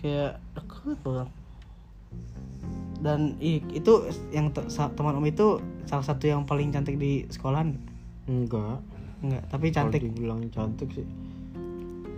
kayak 0.00 0.40
deket 0.56 0.98
banget 1.04 1.28
dan 3.00 3.20
itu 3.40 3.92
yang 4.28 4.52
teman 4.52 5.16
om 5.16 5.24
itu 5.24 5.56
salah 5.88 6.04
satu 6.04 6.28
yang 6.28 6.44
paling 6.44 6.68
cantik 6.68 7.00
di 7.00 7.24
sekolahan 7.32 7.72
Enggak. 8.28 8.84
enggak 9.24 9.42
tapi 9.48 9.72
Kalau 9.72 9.88
cantik 9.88 10.00
dibilang 10.04 10.40
cantik 10.52 10.88
sih. 10.92 11.06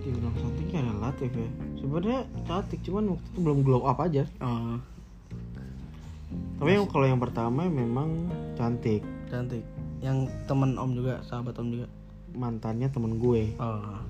Dibilang 0.03 0.35
cantiknya 0.35 0.81
relatif 0.83 1.31
ya. 1.31 1.49
Sebenarnya 1.79 2.21
cantik 2.43 2.83
cuman 2.83 3.15
waktu 3.15 3.27
itu 3.31 3.39
belum 3.39 3.59
glow 3.63 3.83
up 3.87 4.03
aja. 4.03 4.27
oh 4.43 4.77
Tapi 6.59 6.71
yang 6.75 6.87
kalau 6.91 7.07
yang 7.07 7.23
pertama 7.23 7.71
memang 7.71 8.27
cantik. 8.59 9.07
cantik 9.31 9.63
yang 10.03 10.27
temen 10.51 10.75
om 10.75 10.91
juga 10.93 11.23
sahabat 11.23 11.55
om 11.63 11.71
juga 11.71 11.87
Mantannya 12.35 12.91
temen 12.91 13.23
gue. 13.23 13.55
oh 13.63 14.03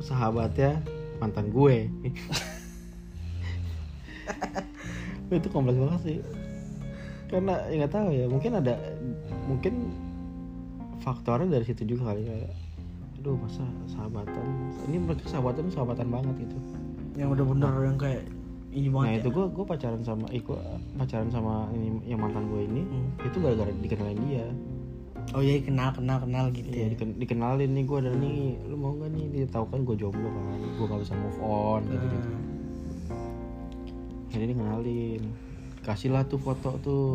Sahabatnya 0.00 0.82
mantan 1.18 1.50
gue. 1.50 1.90
itu 5.34 5.48
kompleks 5.52 5.78
banget 5.78 6.00
sih. 6.06 6.18
Karena 7.28 7.60
ya 7.68 7.84
nggak 7.84 7.92
tahu 7.92 8.08
ya, 8.14 8.24
mungkin 8.30 8.52
ada 8.56 8.74
mungkin 9.44 9.74
faktornya 11.04 11.60
dari 11.60 11.64
situ 11.64 11.96
juga 11.96 12.12
kali 12.12 12.24
kayak 12.26 12.52
aduh 13.18 13.34
masa 13.34 13.66
sahabatan 13.90 14.46
ini 14.86 15.02
mereka 15.02 15.26
sahabatan 15.26 15.66
sahabatan 15.74 16.06
banget 16.06 16.46
gitu 16.46 16.56
yang 17.18 17.34
bener-bener 17.34 17.72
yang 17.82 17.98
kayak 17.98 18.22
ini 18.70 18.88
banget 18.94 19.06
nah 19.06 19.10
ya. 19.10 19.18
itu 19.18 19.28
gue 19.34 19.46
gue 19.50 19.64
pacaran 19.66 20.02
sama 20.06 20.26
eh, 20.30 20.38
gua 20.38 20.62
pacaran 20.94 21.30
sama 21.34 21.66
ini 21.74 21.98
yang 22.06 22.22
mantan 22.22 22.46
gue 22.46 22.62
ini 22.62 22.82
Hmm. 22.86 23.26
itu 23.26 23.36
gara-gara 23.42 23.72
dikenalin 23.74 24.20
dia 24.30 24.46
oh 25.30 25.40
iya 25.40 25.60
kenal 25.60 25.90
kenal 25.90 26.18
kenal 26.18 26.48
gitu 26.50 26.68
Iya 26.68 26.84
ya. 26.84 26.88
diken- 26.92 27.16
dikenalin 27.16 27.70
nih 27.70 27.84
gue 27.84 27.98
ada 27.98 28.12
nih 28.12 28.38
lu 28.64 28.74
mau 28.74 28.92
gak 28.94 29.10
nih? 29.10 29.24
Dia 29.30 29.46
tahu 29.46 29.64
kan 29.68 29.80
gue 29.82 29.96
jomblo 29.96 30.24
kan 30.24 30.44
gue 30.56 30.86
gak 30.86 31.00
bisa 31.02 31.14
move 31.14 31.40
on 31.40 31.82
gitu 31.84 32.06
gitu. 32.06 32.28
Hmm. 32.28 32.46
jadi 34.28 34.44
dia 34.44 34.56
kenalin 34.56 35.22
kasih 35.80 36.10
lah 36.10 36.22
tuh 36.22 36.36
foto 36.36 36.70
tuh. 36.78 37.08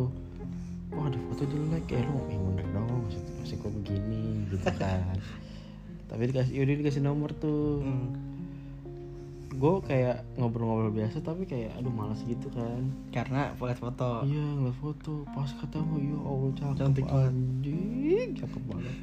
Wah 0.89 1.05
ada 1.05 1.17
foto 1.23 1.43
jelek 1.43 1.85
ya 1.87 2.01
lu 2.03 2.21
yang 2.27 2.43
bener 2.49 2.67
dong 2.71 2.89
masih 3.03 3.21
masih 3.39 3.55
kok 3.57 3.71
begini 3.71 4.21
gitu 4.45 4.57
kan. 4.71 5.17
Tapi 6.09 6.21
dikasih 6.29 6.53
yaudah 6.53 6.75
dikasih 6.75 7.01
nomor 7.01 7.33
tuh. 7.33 7.81
Hmm. 7.81 8.09
Gue 9.63 9.75
kayak 9.87 10.27
ngobrol-ngobrol 10.35 10.91
biasa 10.91 11.23
tapi 11.23 11.47
kayak 11.47 11.71
aduh 11.79 11.87
malas 11.87 12.19
gitu 12.27 12.51
kan 12.51 12.83
karena 13.15 13.55
lihat 13.55 13.79
foto 13.79 14.27
Iya 14.27 14.43
ngeliat 14.59 14.75
foto 14.83 15.23
pas 15.31 15.47
ketemu 15.55 15.95
ya 16.03 16.17
Allah 16.19 16.49
cakep 16.51 16.75
Cantik 16.75 17.05
banget. 17.07 17.31
anjing 17.31 18.29
cakep 18.35 18.63
banget. 18.67 18.95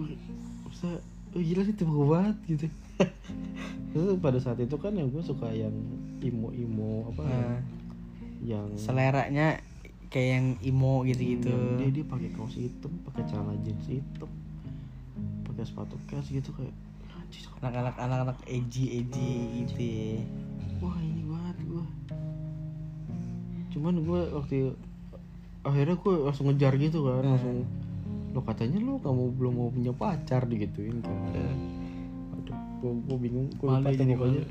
Masa 0.64 0.88
oh 1.36 1.40
gila 1.44 1.62
sih 1.68 1.76
tipe 1.76 1.92
banget 1.92 2.36
gitu. 2.48 2.66
Terus 3.92 4.16
pada 4.24 4.38
saat 4.40 4.56
itu 4.56 4.76
kan 4.80 4.96
yang 4.96 5.12
gue 5.12 5.20
suka 5.20 5.52
yang 5.52 5.76
imo-imo 6.24 7.12
apa 7.12 7.20
Nah, 7.28 7.60
yang 8.40 8.72
seleranya 8.80 9.60
kayak 10.08 10.28
yang 10.32 10.46
imo 10.64 11.04
gitu-gitu 11.04 11.52
yang 11.52 11.76
dia 11.76 11.92
dia 11.92 12.04
pakai 12.08 12.32
kaos 12.32 12.56
hitam, 12.56 12.88
pakai 13.04 13.28
celana 13.28 13.52
jeans 13.60 13.84
hitam, 13.84 14.32
pakai 15.44 15.68
sepatu 15.68 16.00
kets 16.08 16.32
gitu 16.32 16.56
kayak. 16.56 16.72
Anak-anak 17.60 17.94
anak-anak 17.96 18.38
edgy 18.46 19.00
edgy 19.00 19.30
gitu 19.62 19.78
ya. 19.78 20.18
wah 20.80 20.96
ini 20.98 21.22
banget 21.24 21.56
gue. 21.64 21.84
Cuman 23.70 23.94
gue 24.02 24.20
waktu 24.34 24.56
akhirnya 25.60 25.94
gue 25.94 26.14
langsung 26.24 26.46
ngejar 26.48 26.72
gitu 26.76 27.04
kan, 27.04 27.20
Hmm. 27.20 27.30
langsung 27.36 27.56
lo 28.30 28.40
katanya 28.46 28.78
lo 28.78 29.02
kamu 29.02 29.22
belum 29.34 29.52
mau 29.58 29.68
punya 29.74 29.90
pacar 29.90 30.46
digituin 30.46 31.02
kan 31.02 31.18
aduh 32.30 32.54
gue, 32.78 32.92
gue 33.10 33.18
bingung 33.18 33.50
gue 33.50 33.66
lupa 33.66 33.90
tuh 33.90 34.06
pokoknya 34.06 34.42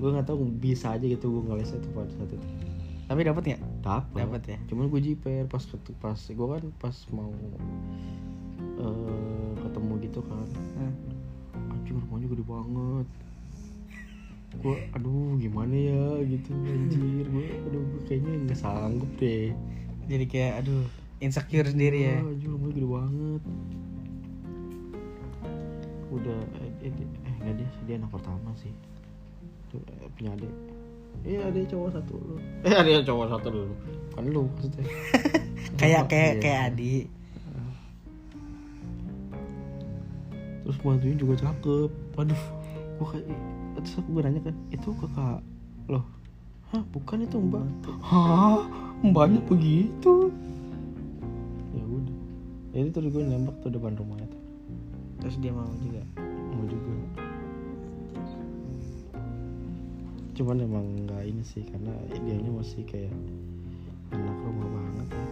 gue 0.00 0.08
nggak 0.16 0.26
tahu 0.26 0.38
bisa 0.56 0.96
aja 0.96 1.04
gitu 1.04 1.28
gue 1.28 1.42
ngeles 1.44 1.76
itu 1.76 1.88
pada 1.92 2.08
saat 2.16 2.32
itu 2.32 2.46
tapi 3.04 3.20
dapat 3.22 3.42
nggak 3.52 3.62
dapat 3.84 4.16
Dapet 4.16 4.42
ya? 4.48 4.58
cuman 4.72 4.84
gue 4.88 5.00
jiper 5.04 5.44
pas 5.44 5.60
pas 6.00 6.16
gue 6.16 6.46
kan 6.48 6.64
pas 6.80 6.96
mau 7.12 7.32
eh, 8.80 9.50
ketemu 9.60 9.92
gitu 10.08 10.20
kan 10.24 10.48
Rumahnya 12.26 12.34
gede 12.34 12.44
banget. 12.44 13.06
Gue 14.56 14.76
aduh 14.90 15.36
gimana 15.38 15.74
ya? 15.74 16.04
Gitu 16.26 16.50
anjir. 16.50 17.24
Gue 17.30 17.46
aduh 17.70 17.82
gue 17.86 18.00
kayaknya 18.10 18.32
nggak 18.44 18.58
sanggup 18.58 19.10
deh. 19.16 19.54
Jadi 20.10 20.24
kayak 20.26 20.52
aduh 20.64 20.84
insecure 21.22 21.68
sendiri 21.70 21.98
ya. 22.02 22.16
Wah, 22.18 22.34
anjir 22.34 22.48
rumahnya 22.50 22.74
gede 22.74 22.88
banget. 22.90 23.42
Udah 26.10 26.40
eh, 26.82 26.90
eh, 26.90 26.92
eh 26.94 27.34
nggak 27.42 27.54
dia 27.60 27.68
dia 27.86 27.94
anak 28.00 28.10
pertama 28.10 28.50
sih. 28.58 28.72
Tuh, 29.70 29.78
eh, 29.86 30.08
punya 30.18 30.34
adik. 30.34 30.52
Eh 31.26 31.38
ada 31.38 31.58
cowok 31.66 31.88
satu 31.94 32.14
lu. 32.18 32.36
Eh 32.62 32.74
ada 32.74 32.90
cowok 33.02 33.26
satu 33.30 33.46
dulu 33.50 33.74
kan 34.16 34.24
lu 34.26 34.48
maksudnya. 34.50 34.84
Kayak 35.78 36.02
kayak 36.10 36.32
Iya. 36.32 36.42
kayak 36.42 36.60
adik 36.72 37.04
terus 40.66 40.82
bantuin 40.82 41.14
juga 41.14 41.46
cakep. 41.46 41.90
Waduh 42.18 42.42
gue 42.96 43.06
kayak 43.06 43.26
terus 43.78 43.94
aku 44.02 44.08
gue 44.18 44.22
nanya 44.24 44.40
kan 44.40 44.56
itu 44.72 44.88
kakak 44.98 45.40
loh 45.86 46.04
hah 46.74 46.82
bukan 46.90 47.22
itu 47.22 47.38
mbak. 47.38 47.62
Hah? 48.02 48.66
Mbaknya 49.06 49.38
begitu? 49.46 50.34
Ya 51.70 51.84
udah. 51.86 52.18
Jadi 52.74 52.88
terus 52.90 53.08
gue 53.14 53.22
nembak 53.22 53.54
tuh 53.62 53.70
depan 53.70 53.94
rumahnya 53.94 54.26
tuh. 54.26 54.42
Terus 55.22 55.36
dia 55.38 55.54
mau 55.54 55.70
juga? 55.78 56.02
Mau 56.50 56.66
juga. 56.66 56.94
Cuman 60.36 60.56
emang 60.58 60.84
nggak 61.06 61.22
ini 61.30 61.42
sih 61.46 61.62
karena 61.70 61.94
dianya 62.10 62.50
masih 62.50 62.82
kayak 62.82 63.14
anak 64.10 64.36
rumah 64.42 64.66
banget. 64.66 65.08
Ya 65.14 65.22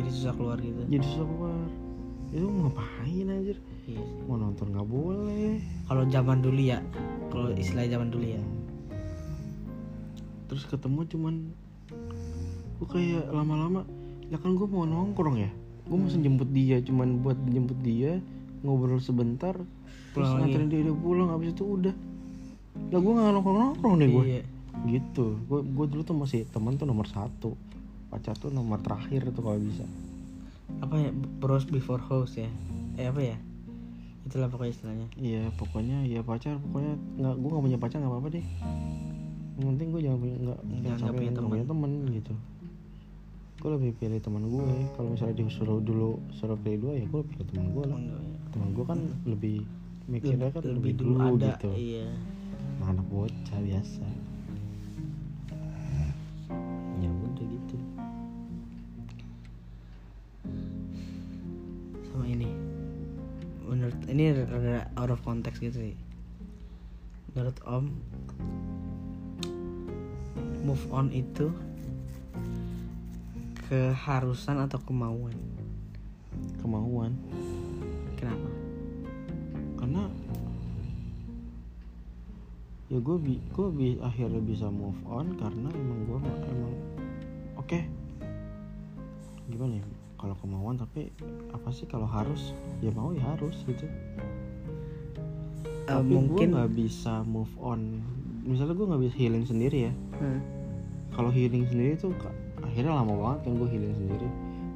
jadi 0.00 0.08
susah 0.08 0.32
keluar 0.40 0.56
gitu? 0.64 0.80
Jadi 0.88 1.04
susah 1.04 1.26
keluar. 1.28 1.68
Itu 2.32 2.46
ngapain 2.48 3.28
anjir 3.28 3.58
Iya 3.86 4.02
mau 4.26 4.34
nonton 4.34 4.74
nggak 4.74 4.88
boleh. 4.90 5.62
Kalau 5.86 6.02
zaman 6.10 6.42
dulu 6.42 6.58
ya 6.58 6.82
kalau 7.30 7.54
istilah 7.54 7.86
zaman 7.86 8.10
dulu 8.10 8.26
ya. 8.26 8.42
Terus 10.50 10.66
ketemu 10.66 11.06
cuman 11.06 11.34
gue 12.76 12.88
kayak 12.90 13.30
lama-lama 13.30 13.86
ya 14.26 14.42
kan 14.42 14.58
gue 14.58 14.66
mau 14.66 14.82
nongkrong 14.82 15.38
ya. 15.38 15.50
Gue 15.86 15.96
mau 16.02 16.10
jemput 16.10 16.50
dia 16.50 16.82
cuman 16.82 17.22
buat 17.22 17.38
jemput 17.46 17.78
dia 17.86 18.18
ngobrol 18.66 18.98
sebentar 18.98 19.54
terus 20.16 20.32
Pulang 20.32 20.48
nganterin 20.48 20.66
dia 20.72 20.80
udah 20.90 20.96
pulang 20.98 21.28
abis 21.30 21.54
itu 21.54 21.62
udah. 21.62 21.94
Lah 22.90 22.98
gue 22.98 23.12
nggak 23.14 23.32
nongkrong 23.38 23.58
nongkrong 23.70 23.94
deh 24.02 24.08
gue 24.10 24.24
iya. 24.26 24.42
Gitu. 24.82 25.38
Gue 25.46 25.62
gue 25.62 25.86
dulu 25.86 26.02
tuh 26.02 26.18
masih 26.18 26.42
teman 26.50 26.74
tuh 26.74 26.90
nomor 26.90 27.06
satu. 27.06 27.54
Pacar 28.10 28.34
tuh 28.34 28.50
nomor 28.50 28.82
terakhir 28.82 29.30
tuh 29.30 29.46
kalau 29.46 29.62
bisa. 29.62 29.86
Apa 30.82 30.98
ya 30.98 31.10
bros 31.14 31.62
before 31.70 32.02
house 32.02 32.34
ya? 32.34 32.50
Eh 32.98 33.06
apa 33.06 33.22
ya 33.22 33.38
itulah 34.26 34.50
pokoknya 34.50 34.72
istilahnya. 34.74 35.06
Iya 35.14 35.44
pokoknya 35.54 36.02
ya 36.02 36.20
pacar 36.26 36.58
pokoknya 36.58 36.94
nggak 37.22 37.34
gue 37.38 37.50
nggak 37.54 37.64
punya 37.70 37.78
pacar 37.78 37.96
nggak 38.02 38.12
apa-apa 38.12 38.28
deh. 38.34 38.46
Yang 39.56 39.66
penting 39.70 39.88
gue 39.94 40.00
jangan 40.02 40.18
punya 40.18 40.36
nggak 40.42 40.58
Jangan 40.82 40.98
sampai 40.98 41.14
punya 41.16 41.32
teman. 41.32 41.50
punya 41.54 41.64
temen 41.70 41.90
gitu. 42.10 42.34
Gue 43.56 43.70
lebih 43.78 43.90
pilih 43.96 44.18
teman 44.20 44.42
gue 44.50 44.66
kalau 44.98 45.08
misalnya 45.14 45.36
disuruh 45.38 45.78
dulu 45.78 46.18
suruh 46.34 46.58
pilih 46.58 46.78
dua 46.82 46.92
ya 46.98 47.06
gue 47.06 47.22
pilih 47.22 47.46
teman 47.54 47.66
gue 47.70 47.84
lah. 47.86 48.00
Teman 48.50 48.68
gue 48.74 48.84
kan 48.84 48.98
lebih 49.30 49.56
mikirnya 50.10 50.50
kan 50.50 50.62
lebih, 50.66 50.74
lebih 50.74 50.92
dulu 50.98 51.14
dulu 51.14 51.38
ada 51.38 51.48
gitu. 51.54 51.70
iya. 51.78 52.10
Nah, 52.82 52.92
anak 52.92 53.06
bocah 53.06 53.60
biasa. 53.62 54.06
Ya 56.98 57.10
udah 57.14 57.46
gitu. 57.46 57.76
Sama 62.10 62.26
ini 62.26 62.65
menurut 63.66 63.98
ini 64.06 64.30
rada 64.30 64.86
out 64.94 65.10
of 65.10 65.20
context 65.26 65.58
gitu 65.58 65.90
sih. 65.90 65.96
Menurut 67.34 67.58
om 67.66 67.90
move 70.62 70.86
on 70.94 71.10
itu 71.10 71.50
keharusan 73.66 74.62
atau 74.62 74.78
kemauan? 74.86 75.34
Kemauan. 76.62 77.18
Kenapa? 78.14 78.50
Karena 79.82 80.02
ya 82.86 83.02
gue 83.02 83.16
bi 83.18 83.42
gue 83.50 83.68
bi 83.74 83.88
akhirnya 83.98 84.38
bisa 84.38 84.70
move 84.70 85.02
on 85.10 85.34
karena 85.34 85.68
emang 85.74 86.00
gue 86.06 86.18
emang 86.22 86.74
oke. 87.58 87.80
Gimana 89.50 89.82
ya 89.82 89.95
kalau 90.16 90.34
kemauan 90.40 90.80
tapi 90.80 91.12
apa 91.52 91.68
sih 91.72 91.84
kalau 91.88 92.08
harus? 92.08 92.56
Ya 92.80 92.92
mau 92.92 93.12
ya 93.12 93.22
harus 93.36 93.56
gitu. 93.68 93.84
Eh, 95.86 95.94
tapi 95.94 96.10
gue 96.10 96.18
mungkin 96.18 96.48
nggak 96.56 96.72
bisa 96.74 97.22
move 97.22 97.52
on. 97.62 98.02
Misalnya 98.42 98.74
gue 98.74 98.86
nggak 98.86 99.02
bisa 99.06 99.14
healing 99.16 99.44
sendiri 99.46 99.90
ya. 99.90 99.94
Hmm. 100.16 100.40
kalau 101.16 101.32
healing 101.32 101.64
sendiri 101.64 101.96
tuh 101.96 102.12
akhirnya 102.60 102.92
lama 102.92 103.16
banget 103.16 103.48
kan 103.48 103.52
gue 103.56 103.68
healing 103.72 103.94
sendiri. 103.96 104.28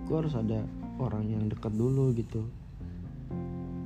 Gue 0.09 0.17
harus 0.25 0.33
ada 0.33 0.65
orang 0.97 1.29
yang 1.29 1.45
dekat 1.53 1.73
dulu 1.77 2.17
gitu. 2.17 2.49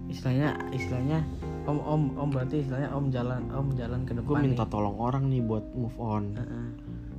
Istilahnya 0.07 0.55
istilahnya 0.71 1.27
om 1.65 1.81
om 1.81 2.03
om 2.15 2.29
berarti 2.31 2.63
istilahnya 2.63 2.95
om 2.95 3.09
jalan 3.09 3.43
om 3.51 3.73
jalan 3.75 4.05
ke 4.05 4.13
depan 4.15 4.29
gue 4.29 4.37
minta 4.45 4.65
nih. 4.69 4.71
tolong 4.71 4.97
orang 5.01 5.27
nih 5.33 5.41
buat 5.43 5.65
move 5.75 5.99
on. 5.99 6.37
Heeh. 6.37 6.67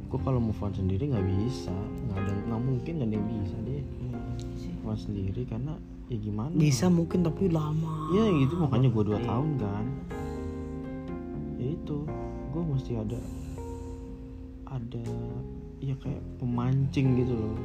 gue 0.05 0.19
kalau 0.21 0.39
move 0.39 0.61
on 0.61 0.71
sendiri 0.71 1.11
nggak 1.11 1.27
bisa 1.27 1.73
nggak 2.07 2.19
ada 2.23 2.33
nggak 2.45 2.61
mungkin 2.61 2.93
nggak 3.01 3.09
ada 3.09 3.15
yang 3.17 3.27
bisa 3.27 3.55
deh 3.67 3.83
On 4.85 4.97
sendiri 4.97 5.41
karena 5.49 5.73
ya 6.07 6.17
gimana? 6.17 6.53
Bisa 6.53 6.85
mungkin 6.87 7.25
tapi 7.25 7.49
lama. 7.49 8.09
Ya 8.13 8.25
gitu. 8.29 8.53
Makanya 8.61 8.89
gue 8.93 9.03
dua 9.03 9.19
Iya. 9.19 9.27
tahun 9.27 9.49
kan. 9.57 9.85
Ya 11.57 11.67
itu. 11.73 11.97
Gue 12.53 12.63
mesti 12.63 12.91
ada 12.95 13.19
ada 14.65 15.03
ya 15.81 15.95
kayak 15.99 16.21
pemancing 16.37 17.07
gitu 17.17 17.33
loh. 17.33 17.55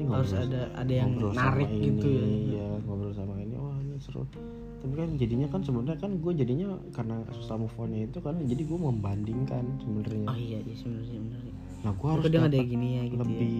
Ini 0.00 0.08
harus 0.08 0.32
ada 0.32 0.72
ada 0.72 0.92
yang 0.92 1.12
narik 1.20 1.68
sama 1.68 1.84
gitu 1.84 2.08
ini, 2.08 2.56
ya. 2.56 2.64
ya 2.64 2.66
ngobrol 2.84 3.12
sama 3.12 3.36
ini. 3.36 3.56
Wah 3.56 3.76
ini 3.80 3.96
seru. 4.00 4.24
Tapi 4.80 4.94
kan 4.96 5.08
jadinya 5.20 5.48
kan 5.52 5.60
sebenarnya 5.60 6.00
kan 6.00 6.12
gue 6.16 6.32
jadinya 6.32 6.72
karena 6.96 7.20
susah 7.36 7.60
move 7.60 7.76
onnya 7.76 8.08
itu 8.08 8.16
kan 8.24 8.32
jadi 8.48 8.62
gue 8.64 8.78
membandingkan 8.80 9.64
sebenarnya. 9.76 10.24
Oh 10.24 10.38
iya 10.40 10.56
iya 10.64 10.74
sebenarnya 10.76 11.20
benar 11.20 11.40
nah 11.80 11.96
gue 11.96 12.08
harus 12.12 12.24
dia 12.28 12.44
ada 12.44 12.60
gini 12.60 12.88
ya 13.00 13.02
gitu 13.08 13.16
ya? 13.16 13.20
lebih 13.24 13.56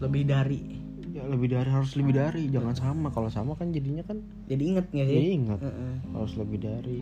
lebih 0.00 0.22
dari 0.24 0.60
ya 1.14 1.22
lebih 1.30 1.54
dari 1.54 1.70
harus 1.70 1.94
lebih 1.94 2.18
dari. 2.18 2.50
Jangan 2.50 2.74
sama. 2.74 3.08
Kalau 3.14 3.30
sama 3.30 3.54
kan 3.54 3.70
jadinya 3.70 4.02
kan 4.02 4.18
jadi 4.50 4.62
inget 4.74 4.86
nggak 4.90 5.06
sih? 5.06 5.14
Ya 5.14 5.30
ingat 5.38 5.60
Heeh. 5.62 5.94
harus 6.10 6.34
lebih 6.34 6.58
dari. 6.58 6.98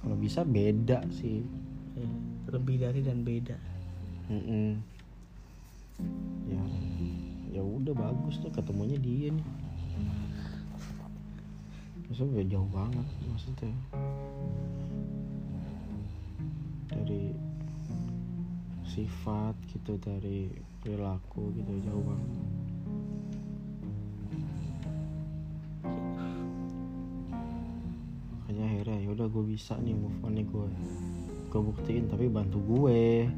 Kalau 0.00 0.16
bisa 0.16 0.40
beda 0.48 1.04
sih. 1.12 1.44
Iya, 2.00 2.08
lebih 2.56 2.76
dari 2.80 3.00
dan 3.04 3.20
beda. 3.20 3.56
Mm-mm. 4.30 4.78
ya 6.48 6.62
ya 7.50 7.60
udah 7.60 7.92
bagus 7.92 8.40
tuh 8.40 8.48
ketemunya 8.48 8.96
dia 8.96 9.28
nih. 9.28 9.46
Maksudnya 12.08 12.30
udah 12.40 12.46
jauh 12.48 12.70
banget 12.72 13.06
maksudnya? 13.28 13.74
Dari 16.88 17.36
sifat 18.88 19.54
gitu 19.70 20.00
dari 20.00 20.50
perilaku 20.82 21.52
gitu 21.54 21.72
jauh 21.84 22.02
banget 22.02 22.49
udah 29.20 29.28
gue 29.28 29.52
bisa 29.52 29.76
nih 29.76 29.92
move 29.92 30.16
on 30.24 30.32
nih 30.32 30.48
gue 30.48 30.64
gue 31.52 31.60
buktiin 31.60 32.08
tapi 32.08 32.32
bantu 32.32 32.56
gue. 32.64 33.28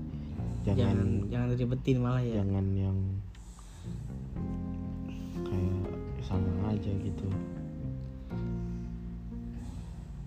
Jangan 0.63 0.79
jangan 0.79 1.09
jangan 1.27 1.49
ribet 1.59 1.99
malah 1.99 2.23
ya. 2.23 2.39
jangan 2.39 2.67
yang 2.79 2.99
kayak 5.43 5.91
sama 6.23 6.71
aja 6.71 6.93
gitu. 7.03 7.27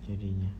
Jadinya. 0.03 0.51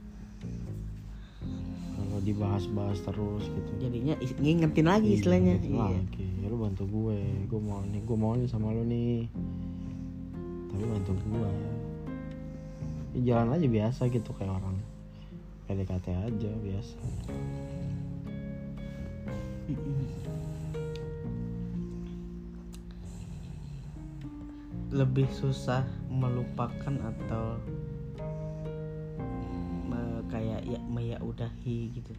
Kalau 2.00 2.20
dibahas-bahas 2.24 3.04
terus 3.04 3.52
gitu. 3.52 3.72
Jadinya 3.84 4.16
ngingetin 4.40 4.88
lagi 4.88 5.12
Iya, 5.12 5.16
istilahnya. 5.20 5.54
gitu 5.60 5.76
iya. 5.76 5.92
lagi. 5.92 6.28
Ya 6.40 6.48
lu 6.48 6.56
bantu 6.56 6.88
gue. 6.88 7.20
Gue 7.52 7.60
mau 7.60 7.84
nih 7.84 8.00
gue 8.00 8.16
mau 8.16 8.32
nih 8.40 8.48
sama 8.48 8.72
lu 8.72 8.88
nih. 8.88 9.28
Tapi 10.72 10.84
bantu 10.88 11.12
gue 11.20 11.75
ya, 13.16 13.40
jalan 13.40 13.56
aja 13.56 13.68
biasa 13.72 14.12
gitu 14.12 14.36
kayak 14.36 14.60
orang 14.60 14.76
PDKT 15.66 16.08
aja 16.12 16.52
biasa. 16.62 16.98
Lebih 24.92 25.28
susah 25.32 25.84
melupakan 26.08 26.96
atau 27.02 27.60
me- 29.90 30.24
kayak 30.30 30.62
ya 30.68 30.80
meyaudahi 30.86 31.92
gitu? 31.96 32.12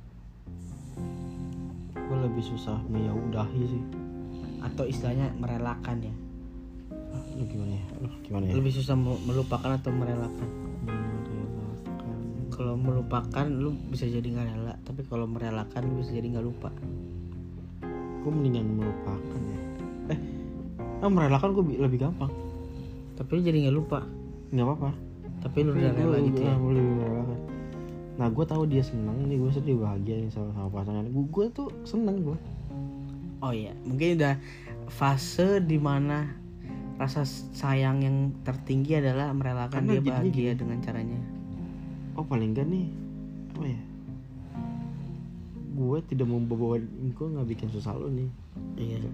Gue 1.95 2.19
lebih 2.25 2.45
susah 2.45 2.81
meyaudahi 2.91 3.63
sih. 3.69 3.83
Atau 4.65 4.89
istilahnya 4.89 5.31
merelakan 5.39 6.03
ya? 6.03 6.15
Ah, 7.15 7.23
lu 7.39 7.47
gimana 7.47 7.79
ya? 7.79 7.85
Lu 8.03 8.09
gimana 8.27 8.45
ya? 8.51 8.53
Lebih 8.59 8.73
susah 8.75 8.99
me- 8.99 9.23
melupakan 9.25 9.71
atau 9.79 9.95
merelakan 9.95 10.66
kalau 12.57 12.75
melupakan 12.75 13.47
lu 13.47 13.77
bisa 13.93 14.09
jadi 14.09 14.25
nggak 14.25 14.47
rela. 14.49 14.75
Tapi 14.83 15.05
kalau 15.05 15.29
merelakan 15.29 15.87
lu 15.87 16.01
bisa 16.01 16.17
jadi 16.17 16.27
nggak 16.33 16.47
lupa. 16.47 16.73
Gue 18.25 18.31
mendingan 18.33 18.67
melupakan 18.67 19.41
ya. 19.41 19.61
Eh 20.17 20.21
ah, 21.05 21.11
merelakan 21.13 21.53
gue 21.53 21.65
lebih 21.77 22.01
gampang. 22.01 22.33
Tapi 23.21 23.31
lu 23.37 23.41
jadi 23.45 23.69
nggak 23.69 23.77
lupa. 23.77 24.01
Nggak 24.51 24.67
apa-apa. 24.67 24.91
Tapi 25.45 25.59
lu 25.63 25.71
udah 25.77 25.93
rela 25.93 26.19
gitu 26.25 26.41
ya. 26.41 26.57
boleh 26.57 26.81
merelakan. 26.81 27.39
Nah 28.17 28.27
gue 28.33 28.45
tahu 28.49 28.63
dia 28.65 28.81
senang 28.81 29.29
nih 29.29 29.37
gue 29.37 29.51
sedih 29.53 29.77
bahagia 29.77 30.17
nih 30.25 30.33
sama 30.33 30.57
sama 30.57 30.73
pasangan. 30.73 31.05
Gue 31.13 31.25
gue 31.29 31.47
tuh 31.53 31.69
seneng 31.85 32.25
gue 32.25 32.39
oh 33.45 33.53
iya 33.53 33.73
mungkin 33.85 34.17
udah 34.21 34.35
fase 34.89 35.61
di 35.63 35.77
mana 35.77 36.35
rasa 36.97 37.29
sayang 37.29 38.01
yang 38.01 38.17
tertinggi 38.41 38.97
adalah 38.97 39.29
merelakan 39.37 39.85
Karena 39.85 39.93
dia 39.93 40.03
bahagia 40.03 40.53
dengan 40.57 40.79
caranya 40.81 41.21
oh 42.17 42.25
paling 42.25 42.57
enggak 42.57 42.67
nih 42.69 42.89
apa 43.57 43.65
ya? 43.69 43.81
Gue 45.77 45.99
tidak 46.09 46.29
membawa 46.29 46.81
gue 46.81 47.27
nggak 47.37 47.49
bikin 47.53 47.69
susah 47.73 47.93
lo 47.97 48.09
nih. 48.09 48.29
Iya. 48.81 49.09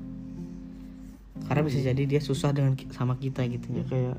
Karena 1.47 1.63
bisa 1.67 1.79
jadi 1.83 2.03
dia 2.07 2.21
susah 2.23 2.55
dengan 2.55 2.79
sama 2.95 3.19
kita 3.19 3.43
gitu 3.51 3.67
ya 3.75 3.83
ya. 3.83 3.85
kayak 3.91 4.19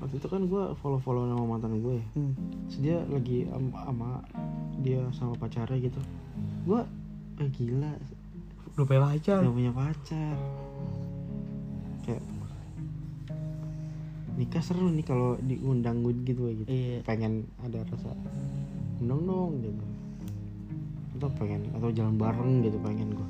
waktu 0.00 0.14
itu 0.16 0.28
kan 0.30 0.42
gue 0.48 0.62
follow 0.80 1.00
follow 1.00 1.28
nama 1.28 1.44
mantan 1.44 1.80
gue. 1.84 2.00
Hmm. 2.16 2.32
Terus 2.72 2.78
dia 2.80 2.98
lagi 3.12 3.44
am- 3.52 3.76
sama 3.76 4.24
dia 4.80 5.04
sama 5.12 5.36
pacarnya 5.36 5.76
gitu. 5.76 6.00
Gue 6.64 6.80
eh, 7.38 7.48
gila. 7.52 7.92
Udah 8.74 8.84
punya 8.88 9.02
pacar? 9.04 9.38
Gak 9.44 9.54
punya 9.54 9.72
pacar 9.74 10.36
nikah 14.38 14.62
seru 14.62 14.86
nih 14.94 15.02
kalau 15.02 15.34
diundang 15.42 16.06
gitu 16.22 16.54
gitu 16.54 16.70
iya. 16.70 17.02
Pengen 17.02 17.50
ada 17.58 17.82
rasa 17.90 18.14
undang 19.02 19.26
dong 19.26 19.52
gitu. 19.66 19.84
Atau 21.18 21.30
pengen 21.34 21.66
atau 21.74 21.90
jalan 21.90 22.14
bareng 22.14 22.62
gitu 22.62 22.78
pengen 22.78 23.10
gue 23.18 23.28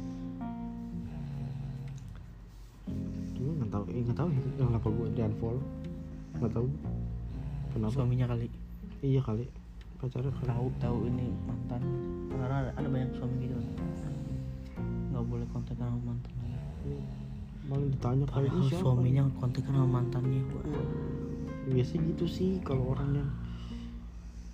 gue 3.38 3.55
nggak 3.64 3.71
tahu 3.71 3.85
eh, 3.88 4.03
nggak 4.05 4.18
tahu 4.18 4.29
ya 4.29 4.40
kenapa 4.61 4.88
gue 4.92 5.07
di 5.16 5.21
unfollow. 5.25 5.64
Nggak 6.37 6.53
tahu. 6.53 6.66
Kenapa? 7.73 7.92
Suaminya 7.97 8.27
kali. 8.29 8.47
Iya 9.01 9.21
kali. 9.25 9.44
Pacarnya 9.97 10.33
kali. 10.37 10.49
Tahu 10.53 10.66
tahu 10.83 10.99
ini 11.09 11.33
mantan. 11.49 11.83
Karena 12.29 12.57
ada, 12.66 12.71
ada 12.77 12.88
banyak 12.92 13.11
suami 13.16 13.37
gitu. 13.49 13.57
Nggak 15.14 15.25
boleh 15.25 15.47
kontak 15.55 15.81
sama 15.81 15.97
mantan 16.03 16.35
malah 17.68 17.85
ditanya 17.87 18.24
padahal 18.24 18.48
ini 18.48 18.61
siapa 18.66 18.81
suaminya 18.83 19.22
kontekan 19.37 19.72
sama 19.74 19.88
mantannya 19.94 20.40
Wah. 20.48 20.88
biasanya 21.68 22.02
gitu 22.09 22.24
sih 22.26 22.50
kalau 22.64 22.96
orang 22.96 23.11
yang 23.14 23.31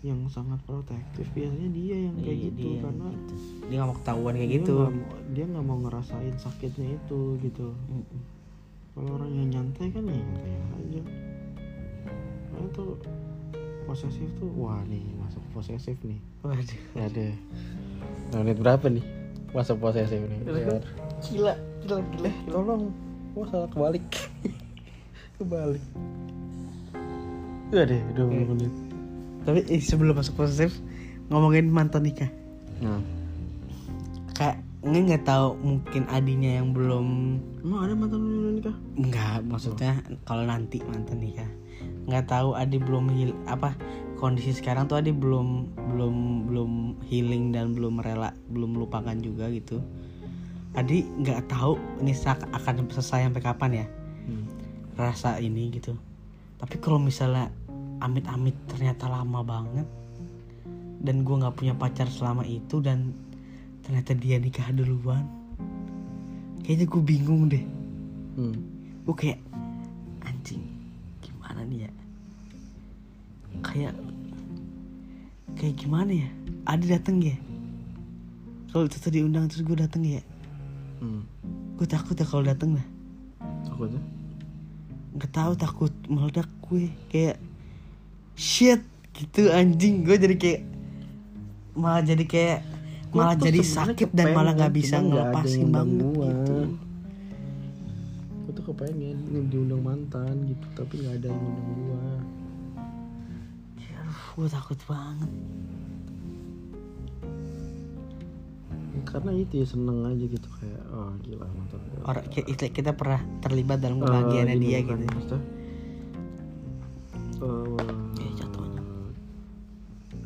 yang 0.05 0.20
sangat 0.29 0.61
protektif 0.62 1.24
biasanya 1.33 1.70
dia 1.70 1.96
yang 1.96 2.16
kayak 2.18 2.29
Iya, 2.29 2.44
gitu 2.44 2.59
dia 2.61 2.77
karena 2.83 3.07
gitu. 3.09 3.35
dia 3.64 3.77
nggak 3.79 3.88
mau 3.88 3.96
ketahuan 3.96 4.35
kayak 4.35 4.50
dia 4.50 4.59
gitu. 4.59 4.74
mau- 4.77 4.92
dia 5.33 5.44
nggak 5.46 5.64
mau 5.64 5.79
ngerasain 5.81 6.35
sakitnya 6.37 6.88
itu 6.92 7.20
gitu. 7.40 7.66
Kalau 8.92 9.11
orang 9.16 9.31
yang 9.33 9.48
nyantai 9.48 9.87
kan 9.88 10.05
ya 10.05 10.12
nyantai 10.12 10.53
aja. 10.77 11.03
Karena 12.46 12.68
tuh 12.70 12.90
posesif 13.85 14.29
tuh 14.37 14.50
wah 14.55 14.79
nih 14.85 15.03
masuk 15.16 15.42
posesif 15.50 15.96
nih. 16.05 16.20
Waduh. 16.42 16.81
Ada. 16.94 17.27
Menit 18.37 18.59
berapa 18.59 18.87
nih? 18.87 19.05
Masuk 19.50 19.79
posesif 19.79 20.20
nih 20.20 20.40
gila 21.24 21.55
gila 21.85 22.01
gila 22.16 22.31
tolong. 22.49 22.83
Gua 23.37 23.44
salah 23.53 23.68
kebalik. 23.68 24.07
Kebalik. 25.37 25.85
Udah 27.68 27.85
deh 27.85 28.01
20 28.16 28.51
menit. 28.57 28.73
Tapi 29.44 29.61
eh, 29.68 29.83
sebelum 29.83 30.16
masuk 30.16 30.40
posesif 30.40 30.73
ngomongin 31.29 31.68
mantan 31.68 32.09
nikah. 32.09 32.31
Nah. 32.81 33.03
Kayak 34.35 34.64
nggak 34.85 35.03
nggak 35.09 35.25
tahu 35.25 35.49
mungkin 35.64 36.03
adinya 36.12 36.61
yang 36.61 36.73
belum 36.73 37.07
emang 37.61 37.81
ada 37.85 37.94
mantan 37.99 38.23
nikah? 38.57 38.77
Nggak 38.97 39.37
maksudnya 39.44 39.92
kalau 40.25 40.49
nanti 40.49 40.81
mantan 40.88 41.20
nikah. 41.20 41.51
Nggak 42.09 42.33
tahu 42.33 42.57
adi 42.57 42.81
belum 42.81 43.12
heal 43.12 43.37
apa 43.44 43.77
kondisi 44.16 44.57
sekarang 44.57 44.88
tuh 44.88 45.03
adi 45.03 45.12
belum 45.12 45.68
belum 45.92 46.14
belum 46.49 46.70
healing 47.05 47.53
dan 47.53 47.77
belum 47.77 48.01
rela 48.01 48.33
belum 48.49 48.79
melupakan 48.79 49.16
juga 49.20 49.53
gitu 49.53 49.85
adi 50.75 51.07
nggak 51.07 51.47
tahu 51.47 51.79
ini 52.03 52.11
akan 52.27 52.91
selesai 52.91 53.31
sampai 53.31 53.43
kapan 53.43 53.71
ya. 53.83 53.87
Hmm. 54.25 54.47
rasa 54.99 55.39
ini 55.39 55.71
gitu. 55.75 55.95
Tapi 56.59 56.79
kalau 56.83 56.99
misalnya 56.99 57.51
amit-amit 58.03 58.55
ternyata 58.67 59.07
lama 59.07 59.43
banget 59.43 59.87
dan 61.05 61.23
gue 61.23 61.35
nggak 61.35 61.55
punya 61.55 61.75
pacar 61.79 62.11
selama 62.11 62.43
itu 62.47 62.83
dan 62.83 63.15
ternyata 63.85 64.17
dia 64.17 64.41
nikah 64.41 64.73
duluan 64.73 65.29
kayaknya 66.65 66.87
gue 66.91 67.03
bingung 67.03 67.43
deh. 67.51 67.65
Hmm. 68.35 68.57
gue 69.07 69.15
kayak 69.15 69.39
anjing 70.27 70.65
gimana 71.23 71.63
nih 71.71 71.87
ya? 71.87 71.91
Kayak 73.63 73.95
kayak 75.55 75.75
gimana 75.79 76.11
ya? 76.11 76.29
Ada 76.67 76.99
dateng 76.99 77.23
ya? 77.23 77.37
Kalau 78.75 78.91
itu 78.91 78.99
diundang 79.07 79.47
terus 79.47 79.63
gue 79.63 79.79
dateng 79.79 80.03
ya 80.03 80.25
Hmm. 81.05 81.23
gue 81.77 81.85
takut 81.85 82.17
ya 82.17 82.25
kalau 82.25 82.40
dateng 82.49 82.81
lah 82.81 82.87
takutnya? 83.75 84.03
Nggak 85.19 85.33
tahu 85.35 85.53
takut 85.59 85.93
meledak 86.07 86.49
gue. 86.71 86.87
Kayak 87.11 87.37
shit 88.38 88.83
gitu 89.19 89.51
anjing. 89.51 90.07
Gue 90.07 90.14
jadi 90.14 90.37
kayak 90.38 90.62
malah 91.75 92.03
jadi 92.07 92.25
kayak 92.25 92.59
Gua 93.11 93.31
malah 93.31 93.37
jadi 93.38 93.62
sakit 93.62 94.11
dan 94.11 94.35
malah 94.35 94.55
nggak 94.59 94.75
bisa 94.75 94.99
ngelepasin 94.99 95.71
banget 95.71 96.03
gua. 96.03 96.31
gitu. 96.31 96.55
Gue 98.43 98.53
tuh 98.55 98.64
kepengen 98.71 99.19
diundang 99.51 99.83
mantan 99.83 100.35
gitu 100.51 100.67
tapi 100.75 101.03
nggak 101.03 101.14
ada 101.23 101.27
yang 101.31 101.43
undang 101.43 102.23
Ya, 103.79 104.03
gue 104.35 104.47
takut 104.51 104.79
banget 104.90 105.31
karena 109.05 109.31
itu 109.33 109.55
ya 109.57 109.67
seneng 109.67 110.03
aja 110.03 110.25
gitu 110.25 110.49
kayak 110.55 110.83
oh 110.88 111.12
gila 111.21 111.47
mantan 111.47 111.81
gua 111.87 112.03
orang 112.07 112.25
kita, 112.29 112.64
kita 112.69 112.90
pernah 112.93 113.21
terlibat 113.38 113.79
dalam 113.79 113.97
Eh, 113.97 114.03
kebahagiaannya 114.03 114.55
gini 114.55 114.64
dia 114.64 114.79
bukan, 114.81 114.99
gitu. 114.99 115.14
maksudnya, 115.14 115.40
eh, 117.38 117.67
Ya, 118.17 118.31
jatuhnya. 118.37 118.83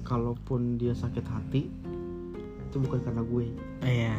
kalaupun 0.02 0.60
dia 0.76 0.92
sakit 0.92 1.24
hati 1.24 1.62
itu 2.62 2.76
bukan 2.78 3.00
karena 3.00 3.22
gue. 3.22 3.46
Iya. 3.80 4.16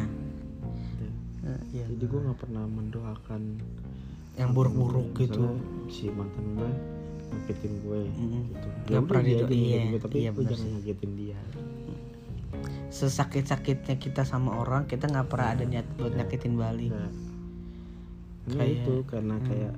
Gitu. 0.89 1.06
Eh, 1.41 1.62
iya. 1.72 1.86
jadi 1.88 2.06
gue 2.06 2.19
nggak 2.19 2.39
pernah 2.39 2.63
mendoakan 2.65 3.41
yang 4.36 4.52
buruk-buruk 4.52 5.13
gitu. 5.15 5.58
si 5.88 6.08
mantan 6.10 6.45
gue 6.56 6.72
nyakitin 7.30 7.74
gue 7.80 8.00
Mm. 8.08 8.41
gitu. 8.50 8.67
Nggak 8.88 8.89
Ya 8.91 9.00
pernah 9.04 9.22
dia 9.22 9.30
dido- 9.32 9.45
aja 9.45 9.52
nyakitin 9.52 9.69
iya, 9.69 9.82
gue, 9.88 10.00
tapi 10.00 10.15
iya, 10.15 10.30
gue 10.30 10.38
bener 10.39 10.50
jangan 10.52 10.69
nyakitin 10.76 11.12
dia 11.15 11.39
sesakit-sakitnya 12.89 13.95
kita 13.95 14.21
sama 14.21 14.58
orang 14.58 14.84
kita 14.84 15.06
nggak 15.06 15.28
pernah 15.28 15.54
ada 15.54 15.63
niat 15.63 15.86
buat 15.95 16.12
nyakitin 16.12 16.54
balik 16.54 16.89
Nah, 16.89 17.12
karena 18.47 18.63
Kayak- 18.65 18.78
itu 18.80 18.93
karena 19.06 19.36
hmm. 19.36 19.45
kayak 19.45 19.73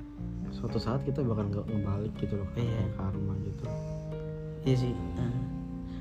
suatu 0.49 0.77
saat 0.77 1.03
kita 1.03 1.19
bakal 1.21 1.43
nggak 1.45 1.65
ngebalik 1.65 2.13
gitu 2.17 2.33
loh 2.33 2.47
kayak 2.53 2.71
Iya. 2.71 2.85
karma 2.95 3.33
gitu. 3.41 3.65
Iya 4.61 4.75
sih. 4.77 4.93
Eh. 4.93 5.35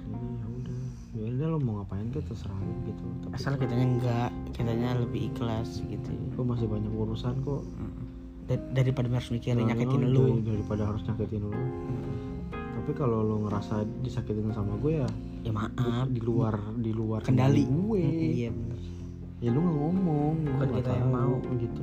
jadi 0.07 0.27
ya 0.31 0.47
udah. 0.47 0.79
Ya 1.11 1.27
udah 1.33 1.47
lo 1.49 1.59
mau 1.59 1.75
ngapain 1.77 2.07
ke 2.09 2.23
terserah 2.23 2.55
lo 2.55 2.75
gitu 2.85 3.03
tapi 3.21 3.33
asal 3.33 3.53
kitanya 3.57 3.87
enggak 3.89 4.31
kitanya 4.53 4.91
lebih 4.97 5.21
ikhlas 5.29 5.83
gitu. 5.83 6.11
Gue 6.31 6.45
masih 6.45 6.67
banyak 6.67 6.93
urusan 6.93 7.35
kok. 7.41 7.63
Da- 8.47 8.69
daripada 8.73 9.07
harus 9.09 9.31
mikirin 9.31 9.59
Nah, 9.61 9.69
nyakitin 9.69 10.01
lo 10.05 10.11
lu. 10.11 10.23
dari- 10.37 10.47
daripada 10.55 10.83
harus 10.85 11.03
nyakitin 11.05 11.43
lo 11.43 11.55
tapi 12.51 12.91
kalau 12.97 13.19
lo 13.21 13.37
ngerasa 13.45 13.75
disakitin 14.01 14.51
sama 14.51 14.75
gue 14.77 14.99
ya 14.99 15.09
ya 15.41 15.53
maaf 15.57 16.07
di 16.13 16.21
luar 16.21 16.55
di 16.77 16.91
luar 16.93 17.21
kendali. 17.25 17.65
gue. 17.65 18.05
Mm, 18.05 18.33
iya 18.37 18.49
bener. 18.53 18.79
Ya 19.41 19.49
lu 19.49 19.59
nggak 19.65 19.77
ngomong 19.81 20.35
Bukan 20.45 20.69
kita 20.77 20.91
yang 20.93 21.11
mau. 21.13 21.35
gitu. 21.57 21.81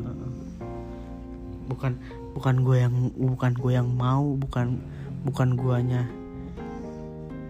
Bukan 1.67 1.91
bukan 2.37 2.55
gue 2.63 2.77
yang 2.79 2.95
bukan 3.17 3.51
gue 3.57 3.71
yang 3.73 3.89
mau 3.89 4.25
bukan 4.37 4.77
bukan 5.25 5.57
guanya. 5.57 6.05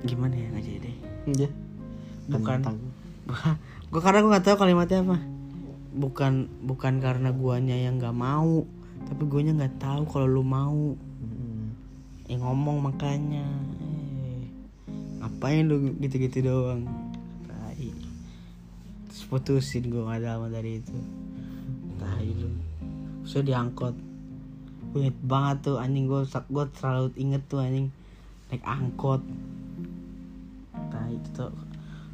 Gimana 0.07 0.33
ya 0.33 0.47
nggak 0.55 0.63
jadi 0.63 0.79
deh 0.79 0.95
iya. 1.35 1.49
Bukan. 2.31 2.59
Gue 3.91 4.03
karena 4.03 4.19
gue 4.19 4.31
nggak 4.35 4.43
tahu 4.43 4.57
kalimatnya 4.59 4.99
apa. 4.99 5.17
Bukan 5.95 6.51
bukan 6.63 6.99
karena 6.99 7.31
guanya 7.31 7.75
yang 7.75 7.99
nggak 7.99 8.15
mau 8.15 8.67
tapi 9.07 9.23
guanya 9.27 9.55
nggak 9.55 9.79
tahu 9.79 10.03
kalau 10.07 10.27
lu 10.27 10.43
mau. 10.43 10.95
Mm. 11.23 11.71
yang 12.27 12.43
ngomong 12.43 12.83
makanya 12.83 13.47
ngapain 15.17 15.65
lu 15.65 15.93
gitu-gitu 15.97 16.45
doang? 16.45 16.85
Tai. 17.49 17.89
Terus 19.09 19.23
putusin 19.29 19.89
gue 19.89 20.01
nggak 20.01 20.21
lama 20.23 20.47
dari 20.49 20.81
itu. 20.81 20.97
Tai 21.97 22.27
lu. 22.27 22.49
Saya 23.25 23.43
diangkot 23.43 23.95
gue 24.87 25.03
inget 25.03 25.19
banget 25.19 25.57
tuh 25.67 25.77
anjing 25.83 26.07
gue 26.07 26.23
gue 26.25 26.65
terlalu 26.77 27.11
inget 27.17 27.43
tuh 27.49 27.59
anjing. 27.61 27.89
Naik 28.53 28.63
angkot. 28.63 29.21
Tai 30.73 31.11
itu 31.11 31.29
tuh. 31.33 31.53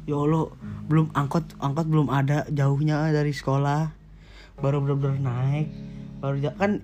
Ya 0.04 0.16
allah 0.20 0.52
belum 0.88 1.12
angkot 1.16 1.44
angkot 1.60 1.86
belum 1.88 2.08
ada 2.08 2.48
jauhnya 2.50 3.12
dari 3.12 3.32
sekolah. 3.32 3.92
Baru 4.58 4.80
bener-bener 4.84 5.20
naik. 5.20 5.68
Baru 6.18 6.40
kan 6.56 6.80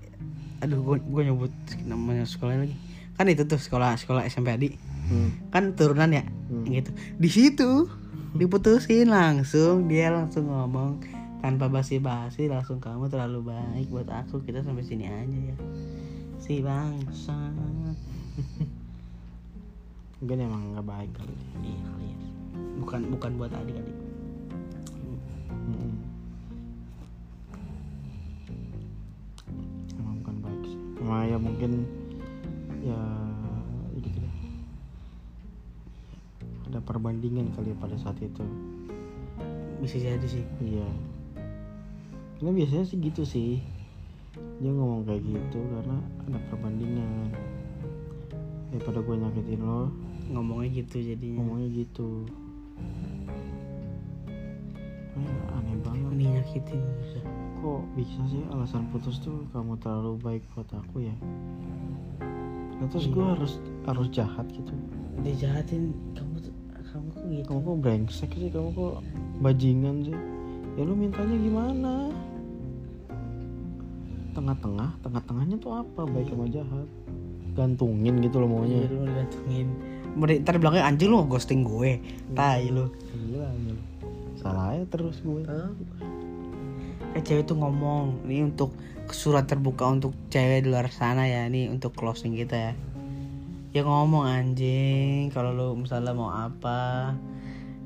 aduh 0.61 0.81
gue 0.85 0.97
gue 1.01 1.23
nyebut 1.33 1.53
namanya 1.89 2.29
sekolahnya 2.29 2.69
lagi. 2.69 2.77
Kan 3.17 3.27
itu 3.29 3.45
tuh 3.45 3.61
sekolah 3.61 3.97
sekolah 4.01 4.25
SMP 4.29 4.53
Adi 4.53 4.90
Hmm. 5.11 5.31
kan 5.51 5.75
turunan 5.75 6.11
ya 6.15 6.25
Hmm. 6.51 6.67
gitu 6.67 6.91
di 7.19 7.31
situ 7.31 7.87
diputusin 8.35 9.11
langsung 9.11 9.87
dia 9.87 10.11
langsung 10.11 10.47
ngomong 10.47 11.03
tanpa 11.41 11.67
basi-basi 11.67 12.47
langsung 12.47 12.79
kamu 12.79 13.11
terlalu 13.11 13.51
baik 13.51 13.91
buat 13.91 14.07
aku 14.07 14.43
kita 14.43 14.63
sampai 14.63 14.87
sini 14.87 15.07
aja 15.07 15.39
ya 15.51 15.57
si 16.39 16.61
bangsa 16.61 17.35
mungkin 20.21 20.39
emang 20.43 20.63
nggak 20.75 20.87
baik 20.87 21.11
kali 21.17 21.35
iya 21.65 21.81
kali 21.81 22.07
ya. 22.07 22.17
bukan 22.79 23.01
bukan 23.11 23.31
buat 23.39 23.51
adik 23.51 23.79
adik 23.79 23.99
Mm. 25.51 25.93
emang 29.99 30.15
bukan 30.25 30.37
baik 30.43 30.63
sih 30.67 30.79
ya 31.31 31.37
mungkin 31.39 31.73
ya 32.81 33.01
ada 36.71 36.79
perbandingan 36.79 37.51
kali 37.59 37.75
ya 37.75 37.77
pada 37.83 37.99
saat 37.99 38.17
itu. 38.23 38.47
Bisa 39.83 39.99
jadi 39.99 40.27
sih. 40.27 40.47
Iya. 40.63 40.87
Karena 42.39 42.51
biasanya 42.55 42.85
sih 42.87 42.97
gitu 43.03 43.23
sih. 43.27 43.59
Dia 44.63 44.71
ngomong 44.71 45.05
kayak 45.05 45.27
gitu 45.27 45.59
karena 45.59 45.99
ada 46.31 46.39
perbandingan. 46.49 47.35
Daripada 48.71 49.03
gue 49.03 49.17
nyakitin 49.19 49.61
lo 49.67 49.91
ngomongnya 50.31 50.87
gitu 50.87 50.97
jadinya. 51.03 51.43
ngomongnya 51.43 51.69
gitu. 51.75 52.09
Ya, 55.19 55.35
aneh 55.59 55.77
banget. 55.83 56.11
Ini 56.15 56.25
nyakitin 56.39 56.83
kok 57.61 57.85
bisa 57.93 58.21
sih 58.33 58.41
alasan 58.57 58.89
putus 58.89 59.21
tuh 59.21 59.45
kamu 59.53 59.77
terlalu 59.85 60.17
baik 60.25 60.43
buat 60.57 60.69
aku 60.73 61.05
ya? 61.05 61.17
Nah, 62.81 62.89
terus 62.89 63.13
gue 63.13 63.21
Iya. 63.21 63.37
harus 63.37 63.53
harus 63.85 64.09
jahat 64.09 64.47
gitu. 64.49 64.73
Dijahatin 65.21 65.93
kamu 66.17 66.30
kamu 66.91 67.09
kok 67.15 67.25
gitu? 67.31 67.47
Kamu 67.47 67.61
kok 67.63 67.79
brengsek 67.79 68.31
sih? 68.35 68.51
Kamu 68.51 68.69
kok 68.75 68.95
bajingan 69.39 69.97
sih? 70.03 70.17
Ya 70.75 70.83
lu 70.83 70.95
mintanya 70.99 71.37
gimana? 71.39 71.93
Tengah-tengah? 74.35 74.91
Tengah-tengahnya 75.07 75.57
tuh 75.63 75.73
apa? 75.79 76.03
Baik 76.07 76.35
sama 76.35 76.47
jahat. 76.51 76.89
Gantungin 77.55 78.19
gitu 78.23 78.43
loh 78.43 78.51
maunya. 78.51 78.87
Iya, 78.87 78.91
lu 78.91 79.07
gantungin. 79.07 79.69
Ntar 80.19 80.55
bilangnya 80.59 80.83
anjing 80.87 81.11
lu 81.11 81.23
ghosting 81.31 81.63
gue. 81.63 82.03
Tai 82.35 82.63
lu. 82.71 82.91
Gila, 83.15 83.51
salah 84.39 84.75
aja 84.75 84.85
terus 84.91 85.23
gue. 85.23 85.47
Eh 87.11 87.23
cewek 87.27 87.43
tuh 87.43 87.59
ngomong 87.59 88.23
Ini 88.27 88.55
untuk 88.55 88.71
surat 89.11 89.47
terbuka 89.47 89.87
untuk 89.91 90.15
cewek 90.31 90.67
di 90.67 90.69
luar 90.71 90.91
sana 90.91 91.27
ya. 91.27 91.47
Ini 91.47 91.71
untuk 91.71 91.95
closing 91.95 92.35
kita 92.35 92.57
ya 92.59 92.73
Ya 93.71 93.87
ngomong 93.87 94.27
anjing. 94.27 95.31
Kalau 95.31 95.55
lu 95.55 95.69
misalnya 95.79 96.11
mau 96.11 96.35
apa 96.35 97.15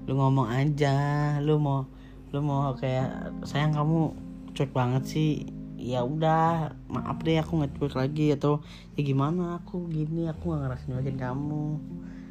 Lu 0.09 0.16
ngomong 0.16 0.49
aja. 0.49 0.97
Lu 1.44 1.61
mau 1.61 1.85
Lu 2.33 2.40
mau 2.40 2.73
kayak 2.75 3.44
Sayang 3.44 3.77
kamu 3.77 4.12
cuek 4.57 4.73
banget 4.73 5.03
sih. 5.05 5.31
Ya 5.77 6.01
udah 6.01 6.73
maaf 6.88 7.20
deh 7.20 7.37
aku 7.37 7.61
nggak 7.61 7.77
cuek 7.77 7.94
lagi. 8.01 8.33
Atau 8.33 8.64
ya 8.97 9.05
gimana? 9.05 9.61
Aku 9.61 9.85
gini 9.92 10.25
aku 10.29 10.53
nggak 10.53 10.61
ngerasain 10.64 10.88
nyuekin 10.88 11.16
kamu. 11.20 11.77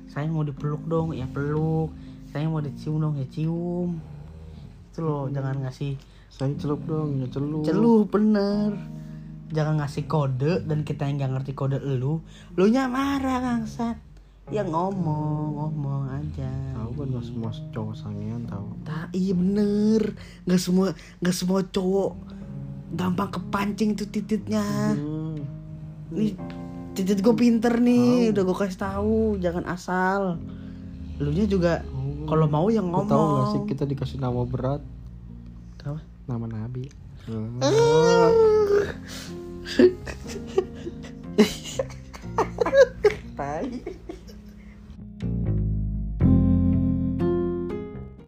Saya 0.10 0.26
mau 0.34 0.42
dipeluk 0.42 0.82
dong. 0.90 1.14
Ya 1.14 1.30
peluk. 1.30 1.94
Saya 2.34 2.50
mau 2.50 2.60
dicium 2.60 2.98
dong. 2.98 3.22
Ya 3.22 3.30
cium. 3.30 4.02
Itu 4.90 5.06
loh 5.06 5.30
jangan 5.30 5.62
ngasih 5.62 5.98
saya 6.34 6.50
celup 6.58 6.82
dong 6.90 7.22
ya 7.22 7.30
celup. 7.30 7.62
Celup 7.62 8.10
bener 8.10 8.74
jangan 9.54 9.80
ngasih 9.80 10.10
kode 10.10 10.66
dan 10.66 10.82
kita 10.82 11.06
yang 11.06 11.22
nggak 11.22 11.32
ngerti 11.40 11.52
kode 11.54 11.78
elu 11.78 12.20
lu 12.58 12.66
nya 12.68 12.90
marah 12.90 13.40
bangsat. 13.40 13.96
Ya 14.52 14.60
ngomong 14.68 15.56
ngomong 15.56 16.04
aja. 16.12 16.52
Tahu 16.76 16.92
kan 17.00 17.08
gak 17.16 17.24
semua 17.24 17.50
cowok 17.72 17.96
sangean 17.96 18.44
tahu. 18.44 18.68
Tak, 18.84 19.08
iya 19.16 19.32
bener. 19.32 20.20
Nggak 20.44 20.60
semua 20.60 20.88
nggak 21.24 21.36
semua 21.38 21.60
cowok 21.64 22.12
gampang 22.92 23.30
kepancing 23.32 23.96
tuh 23.96 24.10
tititnya. 24.12 24.66
Hmm. 24.94 25.40
nih 26.12 26.36
titit 26.94 27.26
gue 27.26 27.34
pinter 27.34 27.82
nih 27.82 28.30
udah 28.36 28.44
gue 28.46 28.58
kasih 28.60 28.80
tahu 28.84 29.40
jangan 29.40 29.64
asal. 29.66 30.22
Lu 31.24 31.30
nya 31.32 31.48
juga 31.48 31.82
Tahu. 31.82 32.28
kalau 32.28 32.46
mau 32.52 32.68
yang 32.68 32.92
Lu 32.92 33.06
tahu 33.08 33.22
gak 33.24 33.46
sih 33.48 33.62
ngomong. 33.64 33.70
kita 33.70 33.84
dikasih 33.88 34.18
nama 34.20 34.42
berat? 34.44 34.82
Apa? 35.84 36.00
nama 36.24 36.48
nabi 36.48 36.88
tai 43.38 43.82